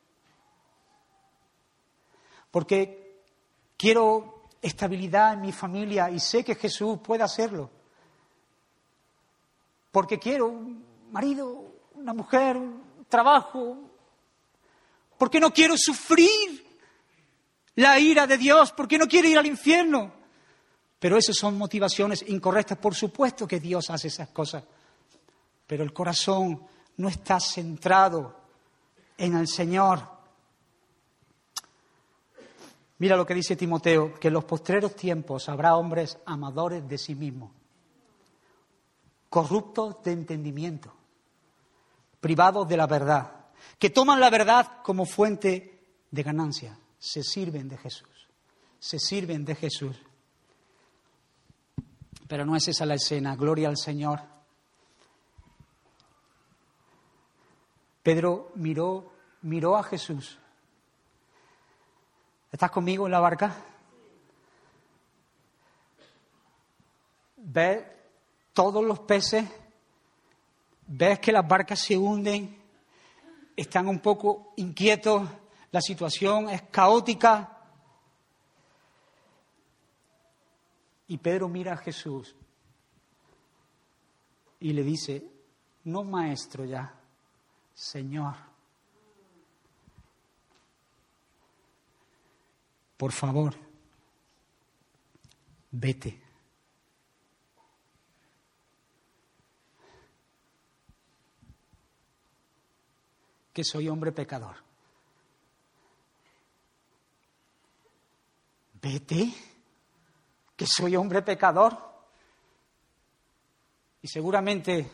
[2.51, 3.23] Porque
[3.77, 7.76] quiero estabilidad en mi familia y sé que Jesús puede hacerlo.
[9.97, 13.79] Porque quiero un marido, una mujer, un trabajo.
[15.17, 16.67] Porque no quiero sufrir
[17.77, 20.13] la ira de Dios, porque no quiere ir al infierno.
[20.99, 22.77] Pero esas son motivaciones incorrectas.
[22.77, 24.65] Por supuesto que Dios hace esas cosas.
[25.67, 26.63] Pero el corazón
[26.99, 28.39] no está centrado
[29.17, 30.07] en el Señor.
[32.99, 37.15] Mira lo que dice Timoteo, que en los postreros tiempos habrá hombres amadores de sí
[37.15, 37.51] mismos,
[39.29, 40.93] corruptos de entendimiento,
[42.21, 43.47] privados de la verdad,
[43.79, 45.79] que toman la verdad como fuente
[46.11, 48.29] de ganancia se sirven de Jesús,
[48.79, 49.97] se sirven de Jesús.
[52.29, 54.21] Pero no es esa la escena, gloria al Señor.
[58.03, 59.13] Pedro miró,
[59.43, 60.39] miró a Jesús.
[62.51, 63.55] ¿Estás conmigo en la barca?
[67.37, 67.96] ¿Ves
[68.57, 69.45] todos los peces?
[70.89, 72.57] ¿Ves que las barcas se hunden?
[73.55, 75.29] Están un poco inquietos
[75.77, 77.53] la situación es caótica.
[81.09, 82.35] Y Pedro mira a Jesús
[84.59, 85.23] y le dice,
[85.85, 86.99] no maestro ya,
[87.75, 88.35] Señor,
[92.97, 93.55] por favor,
[95.71, 96.26] vete.
[103.57, 104.55] Que soy hombre pecador.
[108.75, 109.33] Vete,
[110.55, 111.75] que soy hombre pecador.
[114.03, 114.91] Y seguramente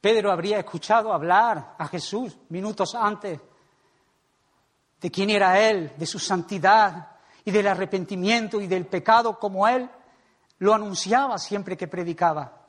[0.00, 3.38] Pedro habría escuchado hablar a Jesús minutos antes
[4.98, 9.90] de quién era Él, de su santidad y del arrepentimiento y del pecado como Él
[10.60, 12.66] lo anunciaba siempre que predicaba.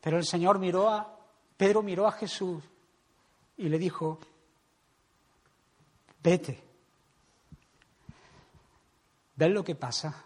[0.00, 1.14] Pero el Señor miró a,
[1.58, 2.64] Pedro miró a Jesús
[3.56, 4.18] y le dijo,
[6.22, 6.62] vete.
[9.34, 10.24] ¿Ves lo que pasa?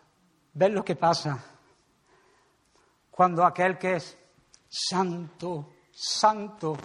[0.55, 1.43] ¿Ves lo que pasa?
[3.11, 4.16] Cuando aquel que es
[4.68, 6.76] santo, santo,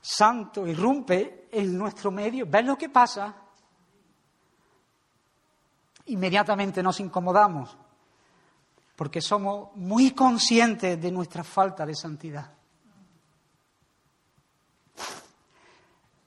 [0.00, 3.34] santo irrumpe en nuestro medio, ¿ves lo que pasa?
[6.06, 7.76] Inmediatamente nos incomodamos
[9.00, 12.59] porque somos muy conscientes de nuestra falta de santidad.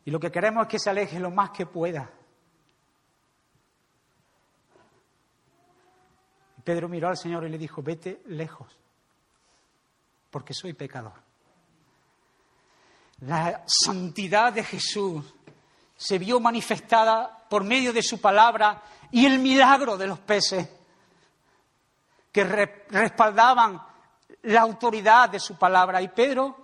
[0.05, 2.09] Y lo que queremos es que se aleje lo más que pueda.
[6.63, 8.67] Pedro miró al Señor y le dijo, vete lejos,
[10.29, 11.21] porque soy pecador.
[13.21, 15.33] La santidad de Jesús
[15.95, 18.81] se vio manifestada por medio de su palabra
[19.11, 20.67] y el milagro de los peces
[22.31, 23.81] que respaldaban
[24.43, 26.01] la autoridad de su palabra.
[26.01, 26.62] Y Pedro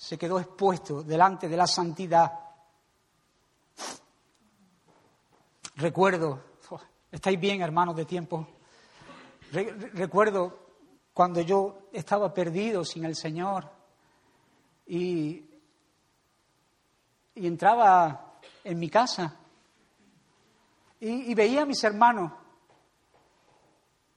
[0.00, 2.32] se quedó expuesto delante de la santidad.
[5.76, 6.42] Recuerdo,
[7.12, 8.48] estáis bien hermanos de tiempo,
[9.52, 10.58] recuerdo
[11.12, 13.70] cuando yo estaba perdido sin el Señor
[14.86, 15.44] y,
[17.34, 19.36] entraba en mi casa
[20.98, 22.32] y veía a mis hermanos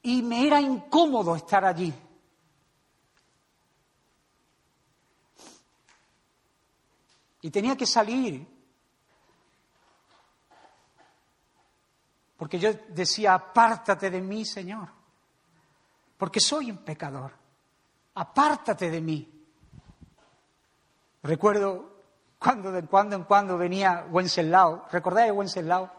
[0.01, 1.93] y me era incómodo estar allí.
[7.43, 8.47] Y tenía que salir.
[12.35, 14.89] Porque yo decía, apártate de mí, Señor.
[16.17, 17.31] Porque soy un pecador.
[18.15, 19.45] Apártate de mí.
[21.21, 21.91] Recuerdo
[22.39, 24.87] cuando de cuando en cuando venía Wenceslao.
[24.91, 25.91] ¿Recordáis a Wenceslao?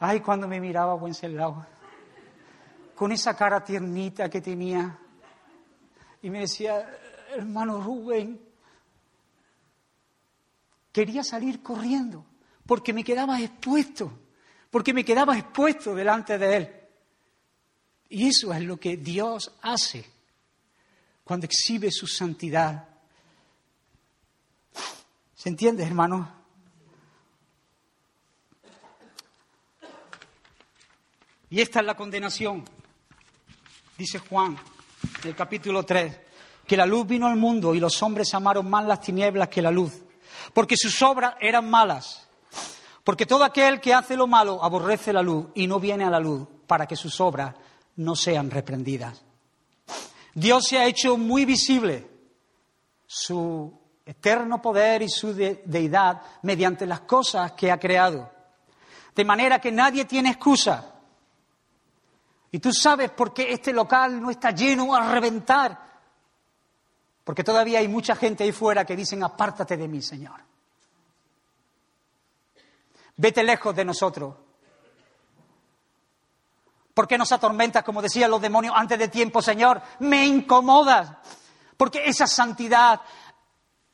[0.00, 1.66] Ay, cuando me miraba Wenceslao
[2.94, 4.96] con esa cara tiernita que tenía.
[6.22, 6.88] Y me decía,
[7.34, 8.40] hermano Rubén,
[10.92, 12.24] quería salir corriendo
[12.66, 14.12] porque me quedaba expuesto,
[14.70, 16.74] porque me quedaba expuesto delante de él.
[18.10, 20.04] Y eso es lo que Dios hace
[21.24, 22.88] cuando exhibe su santidad.
[25.34, 26.40] ¿Se entiende, hermano?
[31.50, 32.64] Y esta es la condenación
[34.02, 34.56] dice Juan,
[35.22, 36.18] en el capítulo 3,
[36.66, 39.70] que la luz vino al mundo y los hombres amaron más las tinieblas que la
[39.70, 39.92] luz,
[40.52, 42.28] porque sus obras eran malas.
[43.04, 46.20] Porque todo aquel que hace lo malo aborrece la luz y no viene a la
[46.20, 47.54] luz para que sus obras
[47.96, 49.22] no sean reprendidas.
[50.34, 52.08] Dios se ha hecho muy visible
[53.06, 53.72] su
[54.06, 58.30] eterno poder y su deidad mediante las cosas que ha creado.
[59.14, 60.92] De manera que nadie tiene excusa
[62.54, 65.91] y tú sabes por qué este local no está lleno a reventar.
[67.24, 70.40] Porque todavía hay mucha gente ahí fuera que dicen, apártate de mí, Señor.
[73.16, 74.34] Vete lejos de nosotros.
[76.94, 79.80] ¿Por qué nos atormentas, como decían los demonios antes de tiempo, Señor?
[80.00, 81.10] Me incomodas.
[81.76, 83.00] Porque esa santidad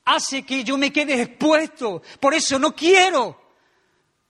[0.05, 2.03] hace que yo me quede expuesto.
[2.19, 3.41] Por eso no quiero.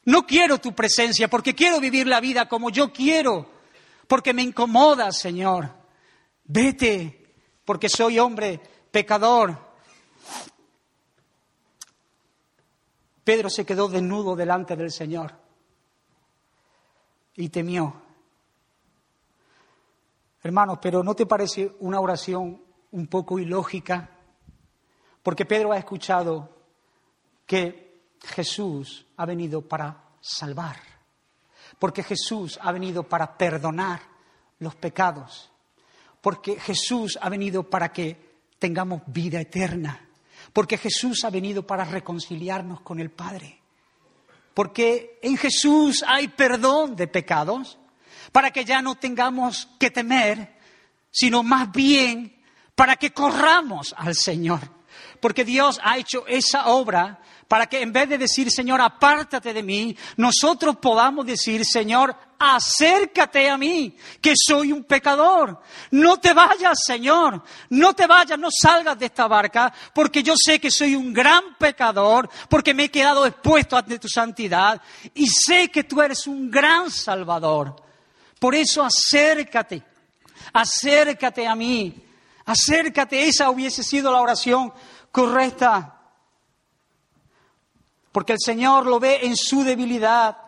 [0.04, 3.58] No quiero tu presencia, porque quiero vivir la vida como yo quiero
[4.08, 5.70] porque me incomoda, Señor.
[6.44, 7.34] Vete,
[7.64, 8.60] porque soy hombre
[8.98, 9.56] pecador.
[13.22, 15.32] Pedro se quedó desnudo delante del Señor
[17.36, 17.94] y temió.
[20.42, 24.10] Hermanos, pero ¿no te parece una oración un poco ilógica?
[25.22, 26.48] Porque Pedro ha escuchado
[27.46, 30.76] que Jesús ha venido para salvar
[31.78, 34.00] porque Jesús ha venido para perdonar
[34.58, 35.48] los pecados,
[36.20, 38.27] porque Jesús ha venido para que
[38.58, 40.08] tengamos vida eterna,
[40.52, 43.60] porque Jesús ha venido para reconciliarnos con el Padre,
[44.54, 47.78] porque en Jesús hay perdón de pecados,
[48.32, 50.56] para que ya no tengamos que temer,
[51.10, 52.36] sino más bien
[52.74, 54.60] para que corramos al Señor,
[55.20, 59.62] porque Dios ha hecho esa obra para que en vez de decir, Señor, apártate de
[59.62, 65.60] mí, nosotros podamos decir, Señor, acércate a mí, que soy un pecador.
[65.90, 70.60] No te vayas, Señor, no te vayas, no salgas de esta barca, porque yo sé
[70.60, 74.80] que soy un gran pecador, porque me he quedado expuesto ante tu santidad
[75.14, 77.76] y sé que tú eres un gran salvador.
[78.38, 79.82] Por eso acércate,
[80.52, 82.04] acércate a mí,
[82.44, 84.72] acércate, esa hubiese sido la oración
[85.18, 85.98] correcta
[88.12, 90.38] porque el Señor lo ve en su debilidad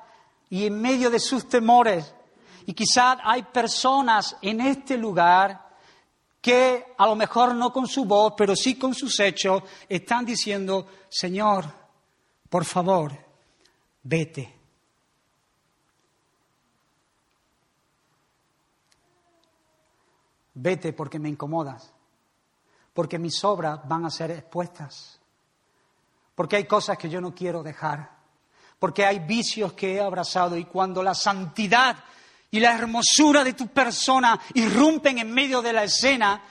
[0.48, 2.14] y en medio de sus temores.
[2.66, 5.68] Y quizás hay personas en este lugar
[6.40, 10.86] que a lo mejor no con su voz, pero sí con sus hechos, están diciendo,
[11.08, 11.64] Señor,
[12.48, 13.12] por favor,
[14.04, 14.56] vete.
[20.54, 21.92] Vete porque me incomodas,
[22.93, 25.20] porque mis obras van a ser expuestas
[26.41, 28.12] porque hay cosas que yo no quiero dejar,
[28.78, 31.95] porque hay vicios que he abrazado y cuando la santidad
[32.51, 36.43] y la hermosura de tu persona irrumpen en medio de la escena,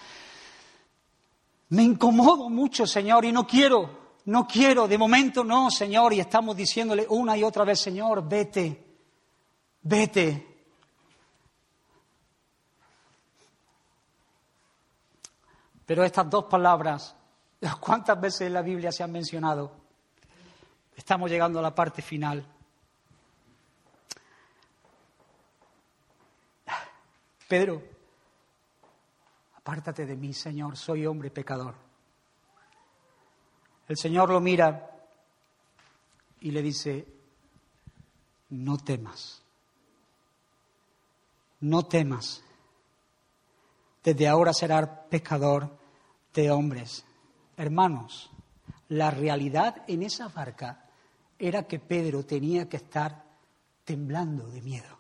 [1.70, 6.56] me incomodo mucho, Señor, y no quiero, no quiero, de momento no, Señor, y estamos
[6.56, 8.86] diciéndole una y otra vez, Señor, vete,
[9.82, 10.49] vete.
[15.90, 17.16] Pero estas dos palabras
[17.80, 19.72] ¿Cuántas veces en la Biblia se han mencionado?
[20.96, 22.46] Estamos llegando a la parte final.
[27.48, 27.82] Pedro,
[29.56, 31.74] apártate de mí, Señor, soy hombre pecador.
[33.88, 34.92] El Señor lo mira
[36.42, 37.08] y le dice,
[38.50, 39.42] no temas,
[41.62, 42.44] no temas,
[44.04, 45.79] desde ahora serás pecador
[46.34, 47.06] de hombres.
[47.58, 48.30] Hermanos,
[48.90, 50.86] la realidad en esa barca
[51.38, 53.24] era que Pedro tenía que estar
[53.86, 54.98] temblando de miedo.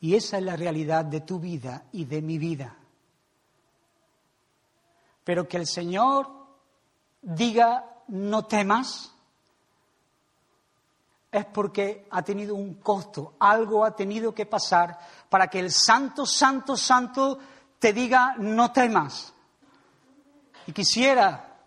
[0.00, 2.76] Y esa es la realidad de tu vida y de mi vida.
[5.24, 6.28] Pero que el Señor
[7.20, 9.14] diga no temas
[11.30, 14.98] es porque ha tenido un costo, algo ha tenido que pasar
[15.28, 17.38] para que el santo, santo, santo
[17.78, 19.32] te diga no temas.
[20.70, 21.58] Y quisiera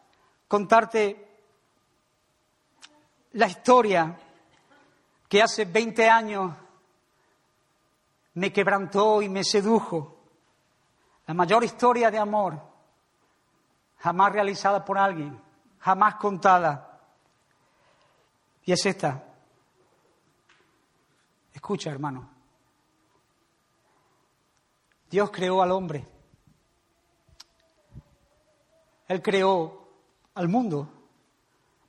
[0.47, 1.27] contarte
[3.33, 4.17] la historia
[5.27, 6.55] que hace 20 años
[8.35, 10.21] me quebrantó y me sedujo.
[11.27, 12.57] La mayor historia de amor
[13.97, 15.37] jamás realizada por alguien,
[15.79, 17.01] jamás contada.
[18.63, 19.21] Y es esta.
[21.51, 22.29] Escucha, hermano.
[25.09, 26.12] Dios creó al hombre
[29.07, 29.87] él creó
[30.35, 30.89] al mundo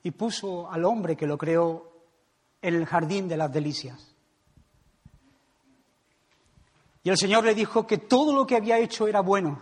[0.03, 1.91] y puso al hombre que lo creó
[2.61, 4.15] en el jardín de las delicias.
[7.03, 9.61] Y el Señor le dijo que todo lo que había hecho era bueno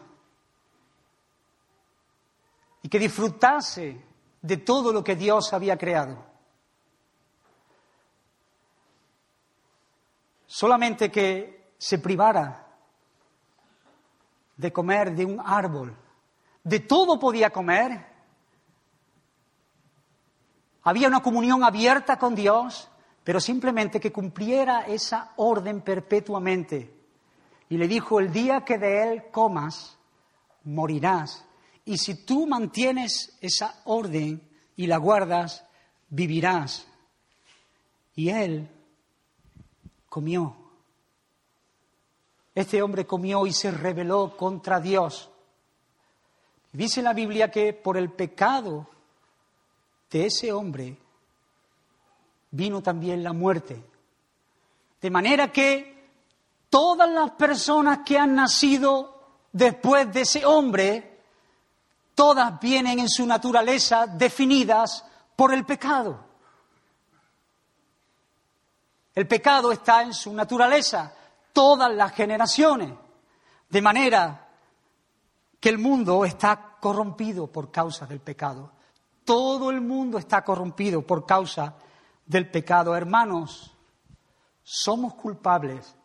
[2.81, 4.01] y que disfrutase
[4.41, 6.25] de todo lo que Dios había creado.
[10.47, 12.67] Solamente que se privara
[14.55, 15.97] de comer de un árbol
[16.63, 18.05] de todo podía comer.
[20.83, 22.89] Había una comunión abierta con Dios,
[23.23, 26.93] pero simplemente que cumpliera esa orden perpetuamente.
[27.69, 29.97] Y le dijo, el día que de él comas,
[30.63, 31.45] morirás.
[31.85, 34.41] Y si tú mantienes esa orden
[34.75, 35.65] y la guardas,
[36.09, 36.85] vivirás.
[38.15, 38.69] Y él
[40.09, 40.55] comió.
[42.55, 45.32] Este hombre comió y se rebeló contra Dios.
[46.73, 48.87] Dice la Biblia que por el pecado
[50.09, 50.97] de ese hombre
[52.49, 53.83] vino también la muerte.
[54.99, 56.09] De manera que
[56.71, 59.21] todas las personas que han nacido
[59.51, 61.19] después de ese hombre,
[62.15, 65.05] todas vienen en su naturaleza definidas
[65.35, 66.25] por el pecado.
[69.13, 71.13] El pecado está en su naturaleza,
[71.53, 72.91] todas las generaciones.
[73.69, 74.42] De manera
[75.63, 78.73] que el mundo está corrompido por causa del pecado.
[79.23, 81.77] Todo el mundo está corrompido por causa
[82.25, 82.93] del pecado.
[82.93, 83.73] Hermanos,
[84.61, 85.95] somos culpables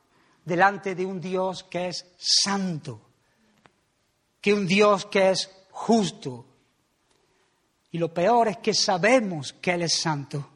[0.45, 3.01] delante de un Dios que es santo,
[4.41, 6.47] que un Dios que es justo.
[7.91, 10.49] Y lo peor es que sabemos que Él es santo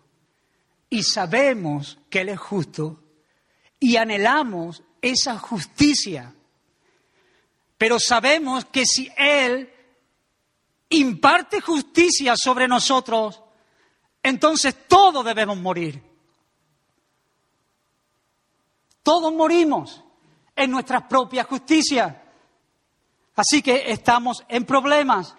[0.88, 3.02] y sabemos que Él es justo
[3.80, 6.36] y anhelamos esa justicia
[7.82, 9.68] pero sabemos que si Él
[10.90, 13.42] imparte justicia sobre nosotros,
[14.22, 16.00] entonces todos debemos morir.
[19.02, 20.00] Todos morimos
[20.54, 22.14] en nuestras propias justicias.
[23.34, 25.34] Así que estamos en problemas.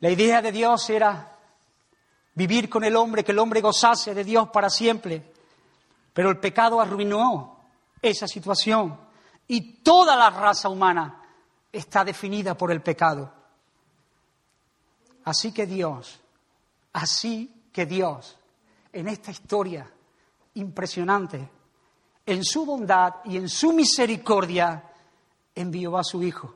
[0.00, 1.38] La idea de Dios era
[2.34, 5.32] vivir con el hombre, que el hombre gozase de Dios para siempre.
[6.12, 7.57] Pero el pecado arruinó
[8.00, 8.98] esa situación
[9.46, 11.22] y toda la raza humana
[11.72, 13.32] está definida por el pecado.
[15.24, 16.20] Así que Dios,
[16.92, 18.38] así que Dios,
[18.92, 19.90] en esta historia
[20.54, 21.50] impresionante,
[22.24, 24.84] en su bondad y en su misericordia,
[25.54, 26.54] envió a su Hijo,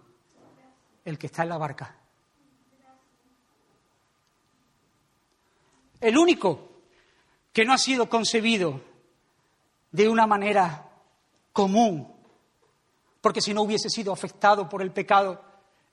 [1.04, 1.96] el que está en la barca.
[6.00, 6.72] El único
[7.52, 8.80] que no ha sido concebido
[9.90, 10.91] de una manera
[11.52, 12.12] común,
[13.20, 15.42] porque si no hubiese sido afectado por el pecado,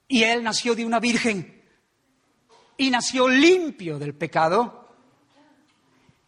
[0.08, 1.64] y él nació de una virgen,
[2.78, 4.88] y nació limpio del pecado,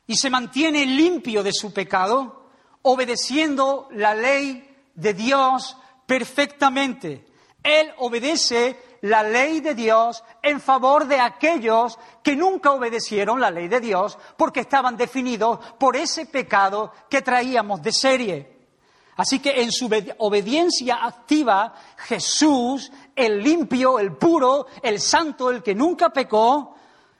[0.07, 2.49] y se mantiene limpio de su pecado,
[2.81, 7.25] obedeciendo la ley de Dios perfectamente.
[7.63, 13.67] Él obedece la ley de Dios en favor de aquellos que nunca obedecieron la ley
[13.67, 18.60] de Dios porque estaban definidos por ese pecado que traíamos de serie.
[19.21, 25.75] Así que en su obediencia activa, Jesús, el limpio, el puro, el santo, el que
[25.75, 26.73] nunca pecó,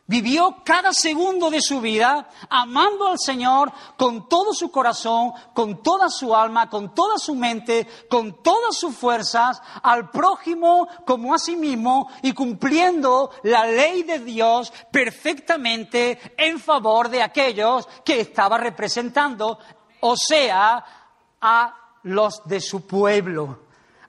[0.08, 6.10] Vivió cada segundo de su vida amando al Señor con todo su corazón, con toda
[6.10, 11.56] su alma, con toda su mente, con todas sus fuerzas, al prójimo como a sí
[11.56, 19.60] mismo y cumpliendo la ley de Dios perfectamente en favor de aquellos que estaba representando,
[20.02, 20.84] o sea,
[21.40, 23.60] a los de su pueblo,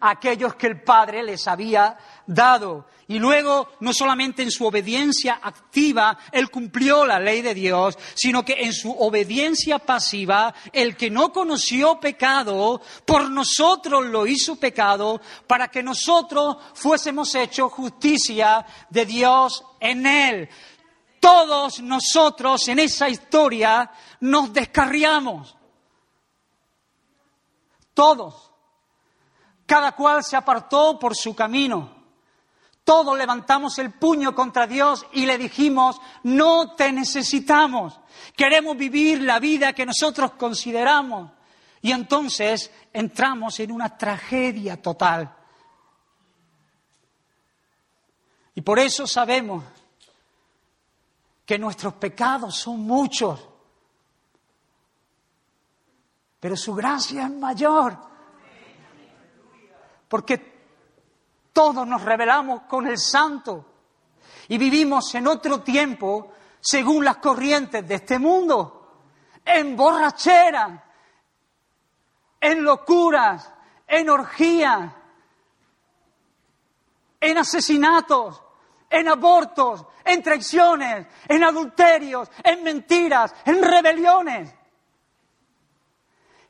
[0.01, 2.86] aquellos que el Padre les había dado.
[3.09, 8.45] Y luego, no solamente en su obediencia activa, Él cumplió la ley de Dios, sino
[8.45, 15.20] que en su obediencia pasiva, el que no conoció pecado, por nosotros lo hizo pecado,
[15.47, 20.49] para que nosotros fuésemos hechos justicia de Dios en Él.
[21.20, 23.90] Todos nosotros en esa historia
[24.20, 25.57] nos descarriamos.
[27.95, 28.51] Todos.
[29.66, 32.03] Cada cual se apartó por su camino.
[32.84, 38.01] Todos levantamos el puño contra Dios y le dijimos, no te necesitamos,
[38.36, 41.30] queremos vivir la vida que nosotros consideramos.
[41.80, 45.32] Y entonces entramos en una tragedia total.
[48.55, 49.64] Y por eso sabemos
[51.47, 53.40] que nuestros pecados son muchos,
[56.43, 57.97] pero su gracia es mayor.
[60.09, 60.64] Porque
[61.53, 63.64] todos nos rebelamos con el santo
[64.49, 69.05] y vivimos en otro tiempo según las corrientes de este mundo,
[69.45, 70.84] en borrachera,
[72.40, 73.49] en locuras,
[73.86, 74.93] en orgías,
[77.20, 78.43] en asesinatos,
[78.90, 84.53] en abortos, en traiciones, en adulterios, en mentiras, en rebeliones.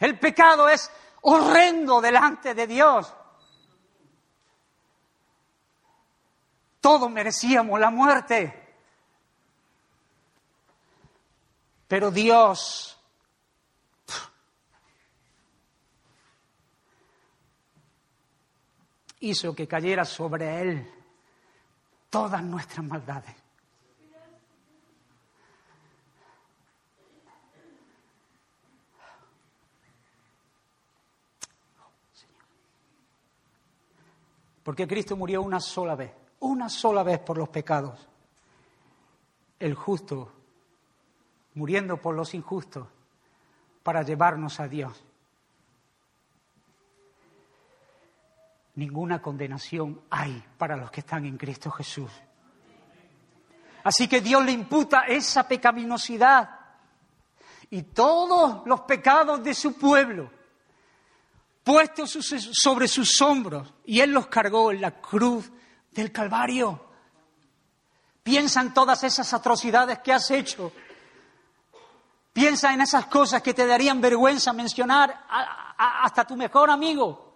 [0.02, 0.90] El pecado es
[1.20, 3.14] horrendo delante de Dios.
[6.80, 8.74] Todos merecíamos la muerte.
[11.86, 12.98] Pero Dios
[19.20, 20.94] hizo que cayera sobre Él
[22.10, 23.41] todas nuestras maldades.
[34.62, 38.08] Porque Cristo murió una sola vez una sola vez por los pecados.
[39.58, 40.32] El justo
[41.54, 42.86] muriendo por los injustos
[43.82, 45.04] para llevarnos a Dios.
[48.74, 52.10] Ninguna condenación hay para los que están en Cristo Jesús.
[53.84, 56.58] Así que Dios le imputa esa pecaminosidad
[57.70, 60.30] y todos los pecados de su pueblo
[61.64, 62.18] puestos
[62.52, 65.50] sobre sus hombros y Él los cargó en la cruz
[65.90, 66.88] del Calvario.
[68.22, 70.72] Piensa en todas esas atrocidades que has hecho.
[72.32, 75.26] Piensa en esas cosas que te darían vergüenza mencionar
[75.76, 77.31] hasta tu mejor amigo.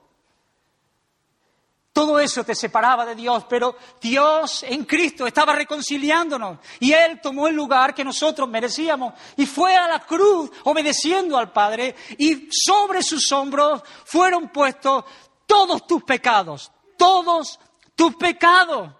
[1.97, 7.49] Todo eso te separaba de Dios, pero Dios en Cristo estaba reconciliándonos y Él tomó
[7.49, 13.03] el lugar que nosotros merecíamos y fue a la cruz obedeciendo al Padre y sobre
[13.03, 15.05] sus hombros fueron puestos
[15.47, 17.59] todos tus pecados, todos
[17.95, 18.91] tus pecados.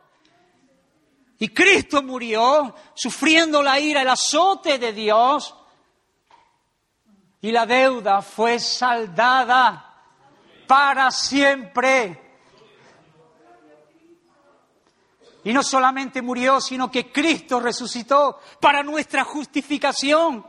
[1.39, 5.55] Y Cristo murió sufriendo la ira, el azote de Dios.
[7.43, 9.85] Y la deuda fue saldada
[10.67, 12.23] para siempre.
[15.47, 20.45] Y no solamente murió, sino que Cristo resucitó para nuestra justificación.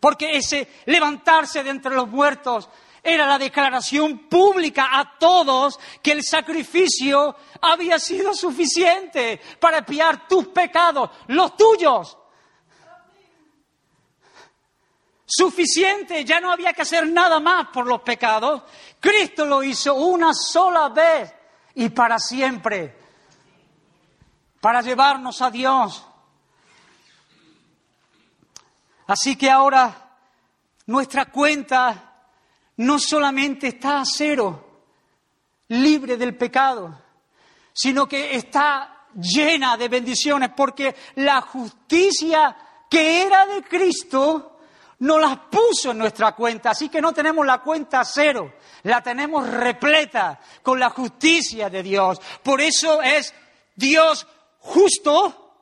[0.00, 2.68] Porque ese levantarse de entre los muertos
[3.00, 10.48] era la declaración pública a todos que el sacrificio había sido suficiente para espiar tus
[10.48, 12.18] pecados, los tuyos.
[15.24, 18.64] Suficiente, ya no había que hacer nada más por los pecados.
[18.98, 21.32] Cristo lo hizo una sola vez
[21.76, 23.07] y para siempre,
[24.60, 26.04] para llevarnos a Dios.
[29.06, 30.16] Así que ahora
[30.86, 32.08] nuestra cuenta
[32.76, 34.82] no solamente está a cero,
[35.68, 37.02] libre del pecado,
[37.72, 42.56] sino que está llena de bendiciones, porque la justicia
[42.88, 44.58] que era de Cristo
[45.00, 49.48] nos las puso en nuestra cuenta, así que no tenemos la cuenta cero, la tenemos
[49.48, 52.20] repleta con la justicia de Dios.
[52.42, 53.32] Por eso es
[53.76, 54.26] Dios
[54.58, 55.54] justo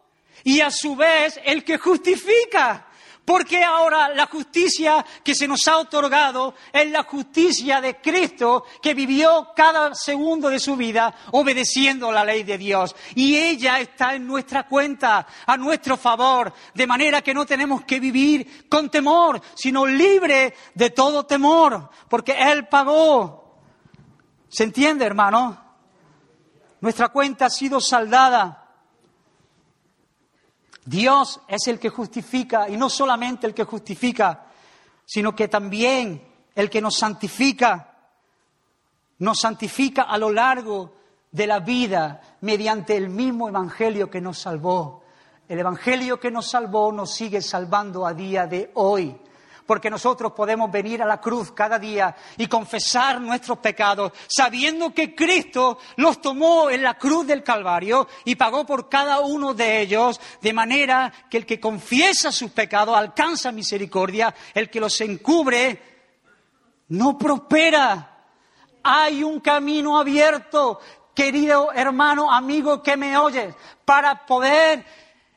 [0.45, 2.87] y a su vez el que justifica.
[3.27, 8.95] Porque ahora la justicia que se nos ha otorgado es la justicia de Cristo que
[8.95, 12.95] vivió cada segundo de su vida obedeciendo la ley de Dios.
[13.17, 17.99] Y ella está en nuestra cuenta, a nuestro favor, de manera que no tenemos que
[17.99, 23.59] vivir con temor, sino libre de todo temor, porque Él pagó.
[24.49, 25.61] ¿Se entiende, hermano?
[26.81, 28.66] Nuestra cuenta ha sido saldada.
[30.87, 34.47] Dios es el que justifica y no solamente el que justifica,
[35.05, 36.23] sino que también
[36.55, 37.93] el que nos santifica.
[39.19, 40.95] Nos santifica a lo largo
[41.33, 45.03] de la vida mediante el mismo Evangelio que nos salvó.
[45.49, 49.17] El Evangelio que nos salvó nos sigue salvando a día de hoy
[49.67, 55.15] porque nosotros podemos venir a la cruz cada día y confesar nuestros pecados, sabiendo que
[55.15, 60.21] Cristo los tomó en la cruz del Calvario y pagó por cada uno de ellos,
[60.41, 65.83] de manera que el que confiesa sus pecados alcanza misericordia, el que los encubre
[66.89, 68.13] no prospera.
[68.85, 70.81] Hay un camino abierto,
[71.13, 73.55] querido hermano, amigo que me oyes,
[73.85, 74.85] para poder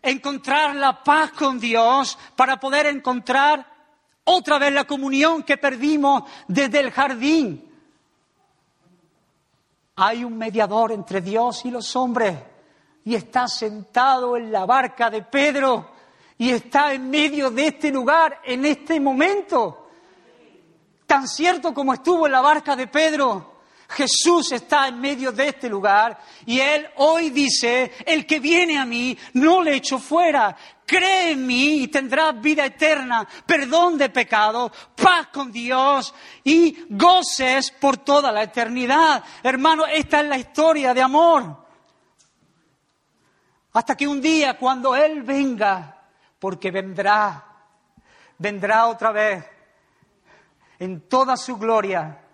[0.02, 3.79] encontrar la paz con Dios, para poder encontrar
[4.32, 7.66] otra vez la comunión que perdimos desde el jardín.
[9.96, 12.38] Hay un mediador entre Dios y los hombres
[13.04, 15.92] y está sentado en la barca de Pedro
[16.38, 19.90] y está en medio de este lugar en este momento.
[21.06, 23.49] Tan cierto como estuvo en la barca de Pedro,
[23.90, 28.86] Jesús está en medio de este lugar y Él hoy dice, el que viene a
[28.86, 34.72] mí no le echo fuera, cree en mí y tendrás vida eterna, perdón de pecado,
[34.96, 36.14] paz con Dios
[36.44, 39.24] y goces por toda la eternidad.
[39.42, 41.68] Hermano, esta es la historia de amor.
[43.74, 46.00] Hasta que un día cuando Él venga,
[46.38, 47.44] porque vendrá,
[48.38, 49.46] vendrá otra vez
[50.78, 52.29] en toda su gloria,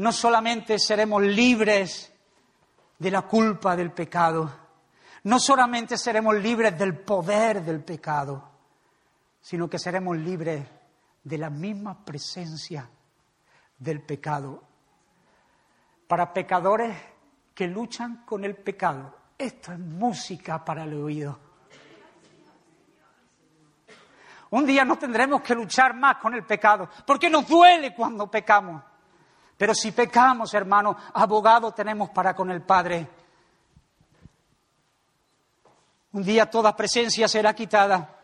[0.00, 2.10] no solamente seremos libres
[2.98, 4.50] de la culpa del pecado,
[5.24, 8.48] no solamente seremos libres del poder del pecado,
[9.42, 10.66] sino que seremos libres
[11.22, 12.88] de la misma presencia
[13.78, 14.62] del pecado.
[16.08, 16.96] Para pecadores
[17.54, 21.38] que luchan con el pecado, esto es música para el oído.
[24.48, 28.89] Un día no tendremos que luchar más con el pecado, porque nos duele cuando pecamos.
[29.60, 33.06] Pero si pecamos, hermano, abogado tenemos para con el Padre
[36.12, 38.22] un día toda presencia será quitada.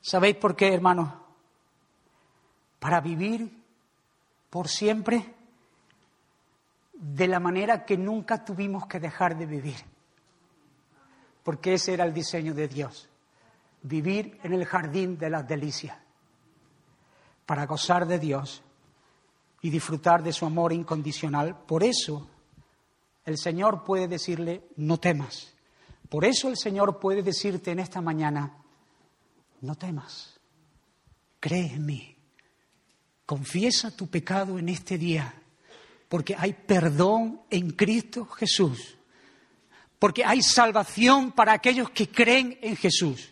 [0.00, 1.26] ¿Sabéis por qué, hermano?
[2.80, 3.56] Para vivir
[4.50, 5.32] por siempre
[6.92, 9.78] de la manera que nunca tuvimos que dejar de vivir.
[11.44, 13.08] Porque ese era el diseño de Dios.
[13.82, 15.96] Vivir en el jardín de las delicias.
[17.46, 18.64] Para gozar de Dios
[19.62, 21.56] y disfrutar de su amor incondicional.
[21.66, 22.28] Por eso
[23.24, 25.54] el Señor puede decirle, no temas
[26.10, 28.52] por eso el Señor puede decirte en esta mañana,
[29.60, 30.40] no temas,
[31.38, 32.16] cree en mí,
[33.24, 35.32] confiesa tu pecado en este día,
[36.08, 38.96] porque hay perdón en Cristo Jesús,
[40.00, 43.30] porque hay salvación para aquellos que creen en Jesús.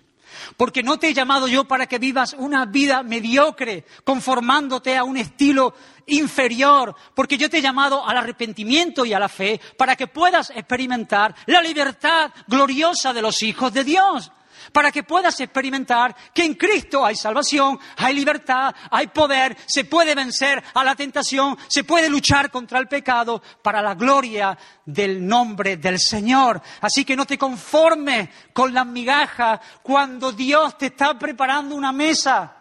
[0.57, 5.17] Porque no te he llamado yo para que vivas una vida mediocre, conformándote a un
[5.17, 5.75] estilo
[6.07, 10.51] inferior, porque yo te he llamado al arrepentimiento y a la fe para que puedas
[10.51, 14.33] experimentar la libertad gloriosa de los hijos de Dios
[14.73, 20.15] para que puedas experimentar que en Cristo hay salvación, hay libertad, hay poder, se puede
[20.15, 25.77] vencer a la tentación, se puede luchar contra el pecado para la gloria del nombre
[25.77, 26.61] del Señor.
[26.81, 32.55] Así que no te conformes con las migajas cuando Dios te está preparando una mesa.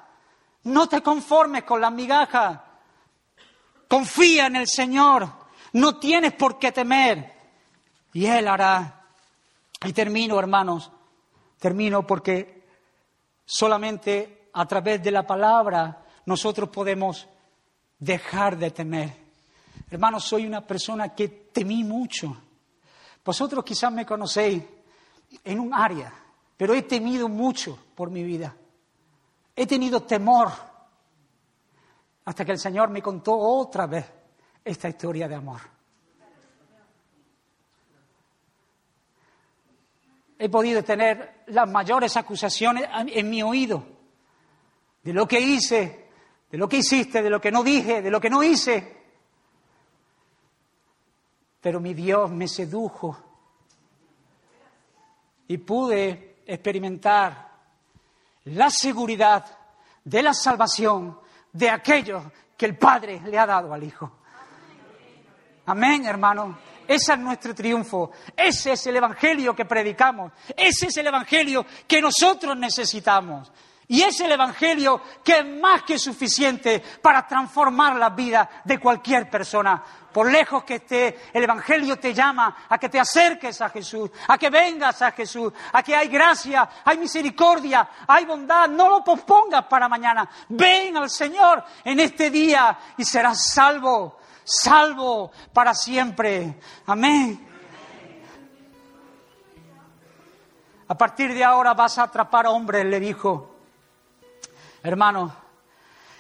[0.64, 2.60] No te conformes con las migajas.
[3.88, 5.30] Confía en el Señor.
[5.74, 7.34] No tienes por qué temer.
[8.14, 9.05] Y Él hará.
[9.86, 10.91] Y termino, hermanos.
[11.60, 12.64] Termino porque
[13.45, 17.28] solamente a través de la palabra nosotros podemos
[17.99, 19.28] dejar de temer.
[19.89, 22.36] Hermanos, soy una persona que temí mucho.
[23.24, 24.64] Vosotros quizás me conocéis
[25.43, 26.14] en un área,
[26.55, 28.55] pero he temido mucho por mi vida.
[29.55, 30.49] He tenido temor
[32.26, 34.05] hasta que el Señor me contó otra vez
[34.64, 35.76] esta historia de amor.
[40.39, 43.85] He podido tener las mayores acusaciones en mi oído
[45.03, 46.09] de lo que hice,
[46.51, 48.95] de lo que hiciste, de lo que no dije, de lo que no hice.
[51.61, 53.17] Pero mi Dios me sedujo
[55.47, 57.51] y pude experimentar
[58.45, 59.45] la seguridad
[60.03, 61.19] de la salvación
[61.51, 62.23] de aquellos
[62.55, 64.11] que el Padre le ha dado al Hijo.
[65.65, 66.57] Amén, hermano.
[66.88, 68.11] Ese es nuestro triunfo.
[68.35, 70.31] Ese es el Evangelio que predicamos.
[70.55, 73.51] Ese es el Evangelio que nosotros necesitamos.
[73.89, 79.29] Y es el Evangelio que es más que suficiente para transformar la vida de cualquier
[79.29, 79.81] persona.
[80.11, 84.38] Por lejos que esté, el Evangelio te llama a que te acerques a Jesús, a
[84.38, 88.67] que vengas a Jesús, a que hay gracia, hay misericordia, hay bondad.
[88.67, 90.29] No lo pospongas para mañana.
[90.49, 94.17] Ven al Señor en este día y serás salvo
[94.47, 96.55] salvo para siempre.
[96.85, 97.45] Amén.
[100.87, 103.55] A partir de ahora vas a atrapar hombres, le dijo.
[104.81, 105.35] Hermano,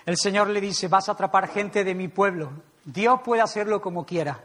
[0.05, 2.51] el Señor le dice, vas a atrapar gente de mi pueblo.
[2.83, 4.39] Dios puede hacerlo como quiera.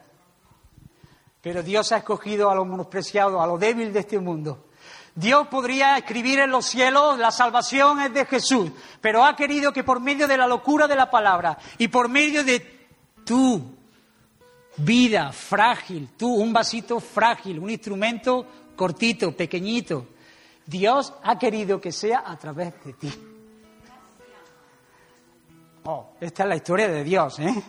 [1.40, 4.66] Pero Dios ha escogido a los menospreciados, a lo débil de este mundo.
[5.14, 8.70] Dios podría escribir en los cielos, la salvación es de Jesús,
[9.00, 12.44] pero ha querido que por medio de la locura de la palabra y por medio
[12.44, 12.81] de
[13.24, 13.74] tú,
[14.76, 18.46] vida frágil, tú un vasito frágil, un instrumento
[18.76, 20.08] cortito, pequeñito.
[20.66, 23.12] Dios ha querido que sea a través de ti.
[25.84, 27.62] Oh, esta es la historia de Dios, ¿eh?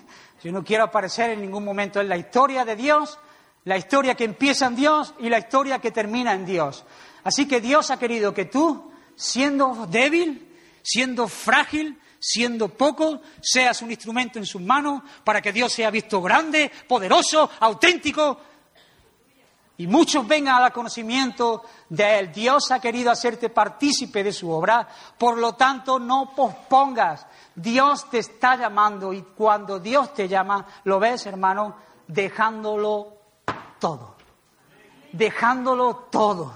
[0.43, 3.17] Yo no quiero aparecer en ningún momento en la historia de Dios,
[3.63, 6.83] la historia que empieza en Dios y la historia que termina en Dios.
[7.23, 13.91] Así que Dios ha querido que tú, siendo débil, siendo frágil, siendo poco, seas un
[13.91, 18.39] instrumento en sus manos para que Dios sea visto grande, poderoso, auténtico
[19.75, 22.31] y muchos vengan al conocimiento de Él.
[22.31, 27.25] Dios ha querido hacerte partícipe de su obra, por lo tanto no pospongas.
[27.55, 31.75] Dios te está llamando y cuando Dios te llama, lo ves, hermano,
[32.07, 33.17] dejándolo
[33.79, 34.15] todo.
[35.11, 36.53] Dejándolo todo.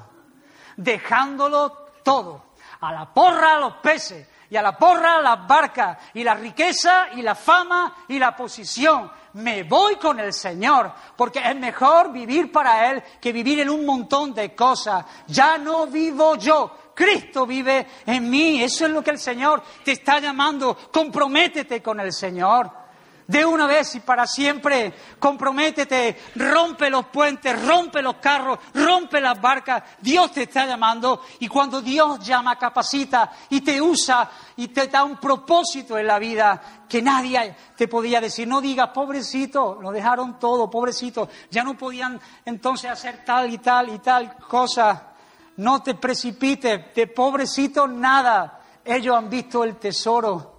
[0.76, 1.72] Dejándolo
[2.04, 2.44] todo.
[2.82, 7.08] A la porra, a los peces, y a la porra las barcas y la riqueza
[7.16, 9.12] y la fama y la posición.
[9.34, 13.86] Me voy con el Señor, porque es mejor vivir para Él que vivir en un
[13.86, 15.06] montón de cosas.
[15.28, 18.64] Ya no vivo yo, Cristo vive en mí.
[18.64, 20.76] Eso es lo que el Señor te está llamando.
[20.92, 22.87] Comprométete con el Señor
[23.28, 24.94] de una vez y para siempre.
[25.20, 29.84] Comprométete, rompe los puentes, rompe los carros, rompe las barcas.
[30.00, 35.04] Dios te está llamando y cuando Dios llama, capacita y te usa y te da
[35.04, 38.48] un propósito en la vida que nadie te podía decir.
[38.48, 43.90] No digas, pobrecito, lo dejaron todo, pobrecito, ya no podían entonces hacer tal y tal
[43.90, 45.14] y tal cosa.
[45.58, 48.62] No te precipites, de pobrecito nada.
[48.86, 50.56] Ellos han visto el tesoro.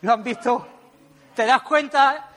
[0.00, 0.73] Lo han visto
[1.34, 2.30] ¿Te das cuenta?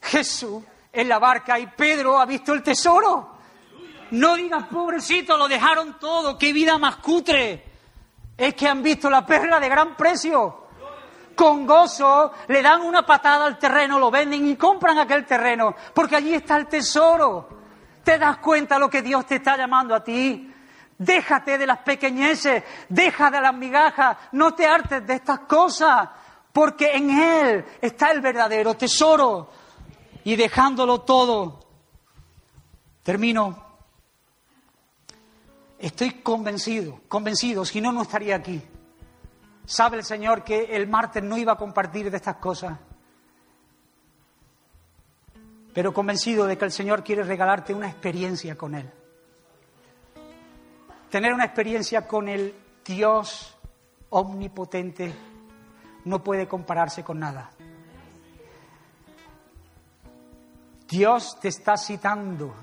[0.00, 0.62] Jesús
[0.92, 3.30] en la barca y Pedro ha visto el tesoro.
[4.10, 7.64] No digas, pobrecito, lo dejaron todo, qué vida más cutre.
[8.36, 10.58] Es que han visto la perla de gran precio.
[11.34, 16.16] Con gozo le dan una patada al terreno, lo venden y compran aquel terreno, porque
[16.16, 17.48] allí está el tesoro.
[18.04, 20.52] ¿Te das cuenta lo que Dios te está llamando a ti?
[20.98, 26.10] Déjate de las pequeñeces, deja de las migajas, no te hartes de estas cosas
[26.52, 29.48] porque en Él está el verdadero tesoro.
[30.24, 31.60] Y dejándolo todo,
[33.02, 33.70] termino.
[35.78, 38.62] Estoy convencido, convencido, si no, no estaría aquí.
[39.64, 42.78] Sabe el Señor que el martes no iba a compartir de estas cosas,
[45.74, 48.88] pero convencido de que el Señor quiere regalarte una experiencia con Él.
[51.10, 52.54] Tener una experiencia con el
[52.84, 53.56] Dios
[54.10, 55.12] omnipotente
[56.04, 57.50] no puede compararse con nada.
[60.88, 62.54] Dios te está citando.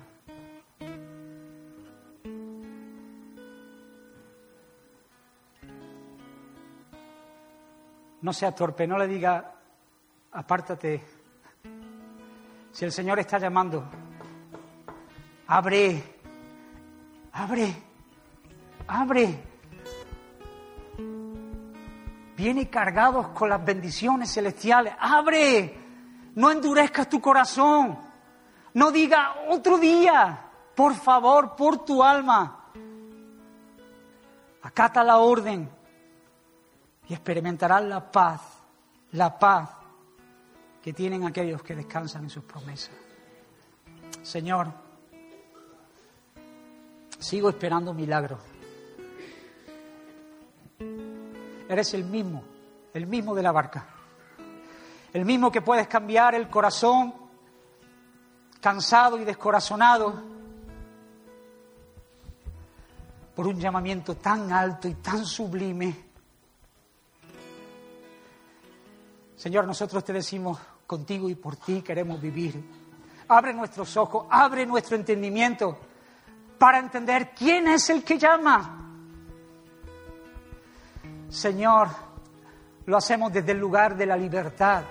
[8.21, 9.55] No sea torpe, no le diga,
[10.31, 11.01] apártate.
[12.71, 13.83] Si el Señor está llamando,
[15.47, 16.03] abre,
[17.31, 17.73] abre,
[18.87, 19.48] abre.
[22.39, 24.93] Viene cargados con las bendiciones celestiales.
[24.97, 25.77] Abre,
[26.35, 27.99] no endurezcas tu corazón.
[28.75, 30.39] No diga otro día,
[30.73, 32.71] por favor, por tu alma.
[34.61, 35.69] Acata la orden
[37.09, 38.39] y experimentarás la paz,
[39.11, 39.71] la paz
[40.81, 42.95] que tienen aquellos que descansan en sus promesas.
[44.23, 44.71] Señor,
[47.19, 48.39] sigo esperando milagros.
[51.69, 52.43] Eres el mismo,
[52.95, 53.85] el mismo de la barca.
[55.13, 57.13] El mismo que puedes cambiar el corazón
[58.59, 60.13] cansado y descorazonado
[63.35, 66.09] por un llamamiento tan alto y tan sublime.
[69.35, 72.61] Señor, nosotros te decimos, contigo y por ti queremos vivir.
[73.27, 75.77] Abre nuestros ojos, abre nuestro entendimiento
[76.57, 78.78] para entender quién es el que llama.
[81.29, 81.89] Señor,
[82.85, 84.83] lo hacemos desde el lugar de la libertad,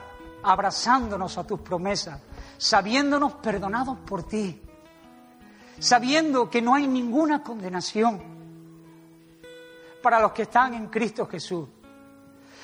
[0.43, 2.21] abrazándonos a tus promesas,
[2.57, 4.63] sabiéndonos perdonados por ti,
[5.79, 8.23] sabiendo que no hay ninguna condenación
[10.03, 11.69] para los que están en Cristo Jesús.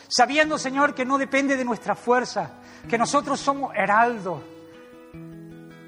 [0.07, 2.53] Sabiendo, Señor, que no depende de nuestra fuerza,
[2.89, 4.41] que nosotros somos heraldos,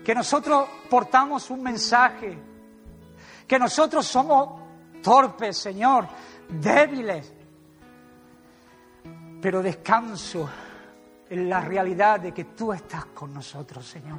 [0.04, 2.38] que nosotros portamos un mensaje,
[3.46, 4.60] que nosotros somos
[5.02, 6.08] torpes, Señor,
[6.48, 7.32] débiles,
[9.46, 10.50] pero descanso
[11.30, 14.18] en la realidad de que tú estás con nosotros, Señor.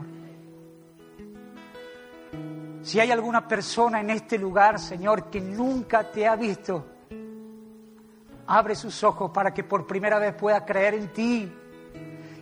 [2.82, 6.86] Si hay alguna persona en este lugar, Señor, que nunca te ha visto,
[8.48, 11.54] abre sus ojos para que por primera vez pueda creer en ti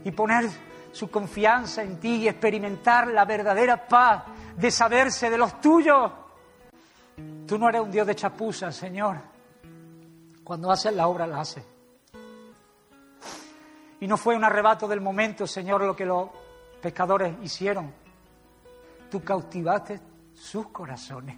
[0.04, 0.48] y poner
[0.92, 4.26] su confianza en ti y experimentar la verdadera paz
[4.56, 6.12] de saberse de los tuyos.
[7.48, 9.18] Tú no eres un Dios de chapuza, Señor.
[10.44, 11.75] Cuando haces la obra, la haces.
[14.06, 16.30] Y no fue un arrebato del momento, Señor, lo que los
[16.80, 17.92] pescadores hicieron.
[19.10, 20.00] Tú cautivaste
[20.32, 21.36] sus corazones.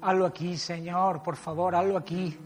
[0.00, 2.36] Hazlo aquí, Señor, por favor, hazlo aquí.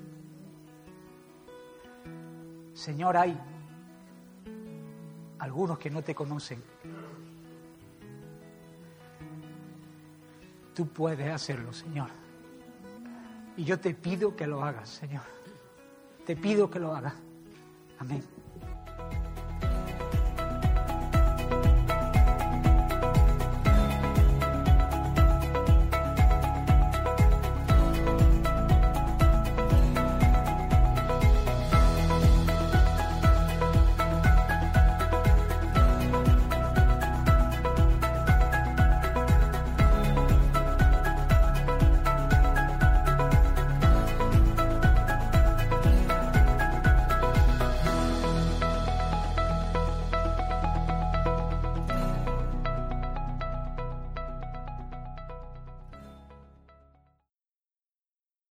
[2.74, 3.34] Señor, hay
[5.38, 6.62] algunos que no te conocen.
[10.74, 12.10] Tú puedes hacerlo, Señor.
[13.56, 15.33] Y yo te pido que lo hagas, Señor.
[16.26, 17.14] Te pido que lo hagas.
[17.98, 18.33] Amén.